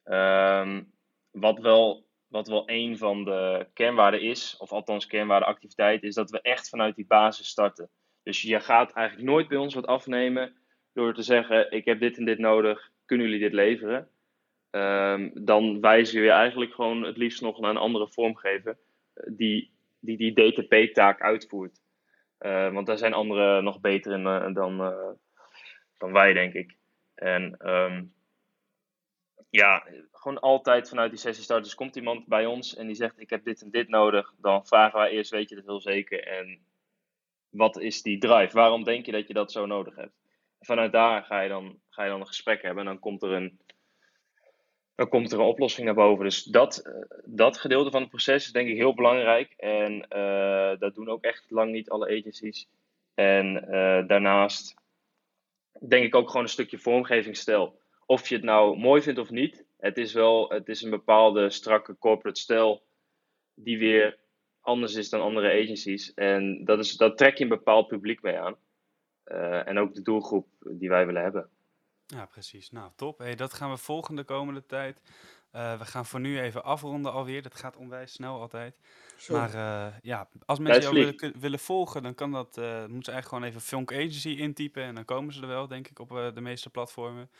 Ehm, 0.04 0.82
wat, 1.30 1.58
wel, 1.58 2.06
wat 2.28 2.48
wel 2.48 2.62
een 2.66 2.98
van 2.98 3.24
de 3.24 3.66
kernwaarden 3.74 4.20
is, 4.20 4.56
of 4.56 4.72
althans 4.72 5.06
kernwaardeactiviteit, 5.06 6.02
is 6.02 6.14
dat 6.14 6.30
we 6.30 6.40
echt 6.40 6.68
vanuit 6.68 6.96
die 6.96 7.06
basis 7.06 7.48
starten. 7.48 7.90
Dus 8.22 8.42
je 8.42 8.60
gaat 8.60 8.92
eigenlijk 8.92 9.28
nooit 9.28 9.48
bij 9.48 9.58
ons 9.58 9.74
wat 9.74 9.86
afnemen 9.86 10.56
door 10.92 11.14
te 11.14 11.22
zeggen: 11.22 11.72
Ik 11.72 11.84
heb 11.84 12.00
dit 12.00 12.18
en 12.18 12.24
dit 12.24 12.38
nodig, 12.38 12.90
kunnen 13.04 13.26
jullie 13.26 13.42
dit 13.42 13.52
leveren? 13.52 14.08
Ehm, 14.70 15.30
dan 15.34 15.80
wijzen 15.80 16.18
we 16.18 16.24
je 16.24 16.30
eigenlijk 16.30 16.74
gewoon 16.74 17.02
het 17.02 17.16
liefst 17.16 17.40
nog 17.40 17.60
naar 17.60 17.70
een 17.70 17.76
andere 17.76 18.08
vormgever 18.08 18.70
eh, 18.72 18.87
die 19.26 19.76
die, 20.00 20.16
die 20.16 20.32
DTP-taak 20.32 21.20
uitvoert. 21.20 21.80
Eh, 22.38 22.72
want 22.72 22.86
daar 22.86 22.98
zijn 22.98 23.14
anderen 23.14 23.64
nog 23.64 23.80
beter 23.80 24.12
in 24.12 24.26
eh, 24.26 24.54
dan, 24.54 24.80
eh, 24.80 25.10
dan 25.98 26.12
wij, 26.12 26.32
denk 26.32 26.54
ik. 26.54 26.76
En 27.14 27.56
ehm, 27.58 28.04
ja, 29.50 29.86
gewoon 30.12 30.40
altijd 30.40 30.88
vanuit 30.88 31.10
die 31.10 31.18
sessie 31.18 31.44
starters 31.44 31.74
komt 31.74 31.96
iemand 31.96 32.26
bij 32.26 32.46
ons 32.46 32.76
en 32.76 32.86
die 32.86 32.96
zegt: 32.96 33.20
Ik 33.20 33.30
heb 33.30 33.44
dit 33.44 33.62
en 33.62 33.70
dit 33.70 33.88
nodig. 33.88 34.34
Dan 34.36 34.66
vragen 34.66 34.98
wij 34.98 35.10
eerst: 35.10 35.30
Weet 35.30 35.48
je 35.48 35.54
dat 35.54 35.64
heel 35.64 35.80
zeker? 35.80 36.26
En 36.26 36.66
wat 37.48 37.80
is 37.80 38.02
die 38.02 38.18
drive? 38.18 38.54
Waarom 38.54 38.84
denk 38.84 39.06
je 39.06 39.12
dat 39.12 39.26
je 39.28 39.34
dat 39.34 39.52
zo 39.52 39.66
nodig 39.66 39.96
hebt? 39.96 40.14
Vanuit 40.60 40.92
daar 40.92 41.24
ga 41.24 41.40
je 41.40 41.48
dan, 41.48 41.80
ga 41.88 42.04
je 42.04 42.10
dan 42.10 42.20
een 42.20 42.26
gesprek 42.26 42.62
hebben 42.62 42.82
en 42.82 42.90
dan 42.90 42.98
komt 42.98 43.22
er 43.22 43.30
een, 43.30 43.60
dan 44.98 45.08
komt 45.08 45.32
er 45.32 45.38
een 45.38 45.44
oplossing 45.44 45.86
naar 45.86 45.94
boven. 45.94 46.24
Dus 46.24 46.42
dat, 46.42 46.78
eh, 46.78 46.92
dat 47.24 47.58
gedeelte 47.58 47.90
van 47.90 48.00
het 48.00 48.10
proces 48.10 48.44
is 48.44 48.52
denk 48.52 48.68
ik 48.68 48.76
heel 48.76 48.94
belangrijk. 48.94 49.52
En 49.56 50.08
eh, 50.08 50.78
dat 50.78 50.94
doen 50.94 51.08
ook 51.08 51.22
echt 51.22 51.44
lang 51.48 51.72
niet 51.72 51.90
alle 51.90 52.18
agencies. 52.18 52.68
En 53.14 53.68
eh, 53.68 54.06
daarnaast 54.06 54.74
denk 55.88 56.04
ik 56.04 56.14
ook 56.14 56.26
gewoon 56.26 56.42
een 56.42 56.48
stukje 56.48 56.78
vormgevingsstijl. 56.78 57.80
Of 58.06 58.28
je 58.28 58.34
het 58.34 58.44
nou 58.44 58.78
mooi 58.78 59.02
vindt 59.02 59.20
of 59.20 59.30
niet, 59.30 59.64
het 59.76 59.98
is 59.98 60.12
wel 60.12 60.50
het 60.50 60.68
is 60.68 60.82
een 60.82 60.90
bepaalde 60.90 61.50
strakke 61.50 61.98
corporate 61.98 62.40
stijl 62.40 62.82
die 63.54 63.78
weer 63.78 64.18
anders 64.60 64.94
is 64.94 65.08
dan 65.08 65.20
andere 65.20 65.62
agencies. 65.62 66.14
En 66.14 66.64
dat, 66.64 66.78
is, 66.78 66.96
dat 66.96 67.16
trek 67.16 67.36
je 67.36 67.42
een 67.42 67.50
bepaald 67.50 67.88
publiek 67.88 68.22
mee 68.22 68.38
aan. 68.38 68.56
En 69.64 69.78
ook 69.78 69.94
de 69.94 70.02
doelgroep 70.02 70.46
die 70.58 70.88
wij 70.88 71.06
willen 71.06 71.22
hebben. 71.22 71.50
Ja, 72.14 72.26
precies. 72.26 72.70
Nou, 72.70 72.90
top. 72.96 73.18
Hey, 73.18 73.34
dat 73.34 73.54
gaan 73.54 73.70
we 73.70 73.76
volgen 73.76 74.14
de 74.14 74.24
komende 74.24 74.66
tijd. 74.66 75.00
Eh, 75.50 75.78
we 75.78 75.84
gaan 75.84 76.06
voor 76.06 76.20
nu 76.20 76.40
even 76.40 76.64
afronden 76.64 77.12
alweer. 77.12 77.42
Dat 77.42 77.54
gaat 77.54 77.76
onwijs 77.76 78.12
snel 78.12 78.40
altijd. 78.40 78.76
Zo. 79.16 79.32
Maar 79.34 79.54
eh, 79.54 79.94
ja, 80.02 80.28
als 80.44 80.58
mensen 80.58 80.82
jou 80.82 80.94
willen, 80.94 81.40
willen 81.40 81.58
volgen, 81.58 82.02
dan 82.02 82.14
kan 82.14 82.32
dat, 82.32 82.58
eh, 82.58 82.64
moeten 82.64 83.04
ze 83.04 83.10
eigenlijk 83.12 83.28
gewoon 83.28 83.44
even 83.44 83.60
Funk 83.60 83.92
Agency 83.92 84.28
intypen. 84.28 84.82
En 84.82 84.94
dan 84.94 85.04
komen 85.04 85.34
ze 85.34 85.40
er 85.40 85.46
wel, 85.46 85.68
denk 85.68 85.88
ik, 85.88 85.98
op 85.98 86.08
de 86.08 86.40
meeste 86.40 86.70
platformen. 86.70 87.30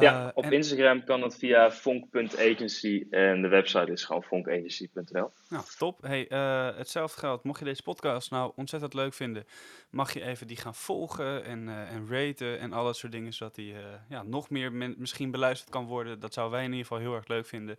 Ja, 0.00 0.26
Eh, 0.26 0.30
op 0.34 0.44
en- 0.44 0.52
Instagram 0.52 1.04
kan 1.04 1.22
het 1.22 1.36
via 1.36 1.70
fonk.agency 1.70 3.06
en 3.10 3.42
de 3.42 3.48
website 3.48 3.92
is 3.92 4.04
gewoon 4.04 4.22
fonkagency.nl. 4.22 5.30
Nou, 5.48 5.64
top. 5.78 6.02
Hey, 6.02 6.28
eh, 6.28 6.76
hetzelfde 6.76 7.18
geldt. 7.18 7.44
Mocht 7.44 7.58
je 7.58 7.64
deze 7.64 7.82
podcast 7.82 8.30
nou 8.30 8.52
ontzettend 8.56 8.94
leuk 8.94 9.14
vinden, 9.14 9.44
mag 9.90 10.12
je 10.12 10.22
even 10.24 10.46
die 10.46 10.56
gaan 10.56 10.74
volgen 10.74 11.44
en, 11.44 11.68
eh, 11.68 11.92
en 11.94 12.06
raten 12.08 12.58
en 12.58 12.72
al 12.72 12.84
dat 12.84 12.96
soort 12.96 13.12
dingen, 13.12 13.32
zodat 13.32 13.54
die 13.54 13.74
eh, 13.74 13.80
ja, 14.08 14.22
nog 14.22 14.50
meer 14.50 14.72
men- 14.72 14.94
misschien 14.98 15.30
beluisterd 15.30 15.70
kan 15.70 15.84
worden. 15.86 16.20
Dat 16.20 16.32
zouden 16.32 16.56
wij 16.56 16.64
in 16.66 16.72
ieder 16.72 16.86
geval 16.86 17.02
heel 17.02 17.14
erg 17.14 17.28
leuk 17.28 17.46
vinden. 17.46 17.76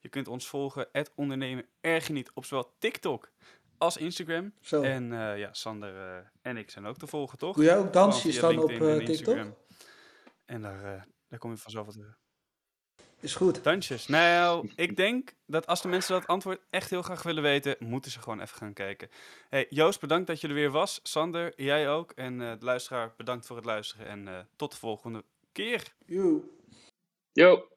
Je 0.00 0.08
kunt 0.08 0.28
ons 0.28 0.48
volgen, 0.48 0.88
het 0.92 1.12
ondernemen 1.14 1.64
erg 1.80 2.08
niet, 2.10 2.30
op 2.34 2.44
zowel 2.44 2.72
TikTok 2.78 3.30
als 3.78 3.96
Instagram. 3.96 4.52
Zo. 4.60 4.82
En 4.82 5.12
eh, 5.12 5.38
ja, 5.38 5.48
Sander 5.52 5.94
eh, 5.96 6.16
en 6.42 6.56
ik 6.56 6.70
zijn 6.70 6.86
ook 6.86 6.96
te 6.98 7.06
volgen, 7.06 7.38
toch? 7.38 7.54
Doe 7.56 7.64
jij 7.64 7.78
ook 7.78 7.92
dansjes 7.92 8.38
via 8.38 8.48
dan 8.48 8.58
op 8.58 8.68
LinkedIn 8.68 8.92
en 8.94 9.00
eh, 9.00 9.06
TikTok? 9.06 9.34
Instagram. 9.34 9.54
En 10.46 10.62
daar, 10.62 10.84
eh, 10.94 11.02
daar 11.32 11.40
kom 11.40 11.50
je 11.50 11.56
vanzelf 11.56 11.86
wat 11.86 11.94
terug. 11.94 12.18
Is 13.20 13.34
goed. 13.34 13.64
Dansjes. 13.64 14.06
Nou, 14.06 14.70
ik 14.76 14.96
denk 14.96 15.34
dat 15.46 15.66
als 15.66 15.82
de 15.82 15.88
mensen 15.88 16.14
dat 16.14 16.26
antwoord 16.26 16.60
echt 16.70 16.90
heel 16.90 17.02
graag 17.02 17.22
willen 17.22 17.42
weten, 17.42 17.76
moeten 17.78 18.10
ze 18.10 18.20
gewoon 18.20 18.40
even 18.40 18.56
gaan 18.56 18.72
kijken. 18.72 19.08
Hey, 19.48 19.66
Joost, 19.68 20.00
bedankt 20.00 20.26
dat 20.26 20.40
je 20.40 20.48
er 20.48 20.54
weer 20.54 20.70
was. 20.70 21.00
Sander, 21.02 21.52
jij 21.56 21.90
ook. 21.90 22.10
En 22.10 22.40
eh, 22.40 22.58
de 22.58 22.64
luisteraar, 22.64 23.14
bedankt 23.16 23.46
voor 23.46 23.56
het 23.56 23.64
luisteren. 23.64 24.06
En 24.06 24.28
eh, 24.28 24.38
tot 24.56 24.70
de 24.70 24.76
volgende 24.76 25.24
keer. 25.52 25.94
Joe. 26.06 26.42
Yo! 27.32 27.71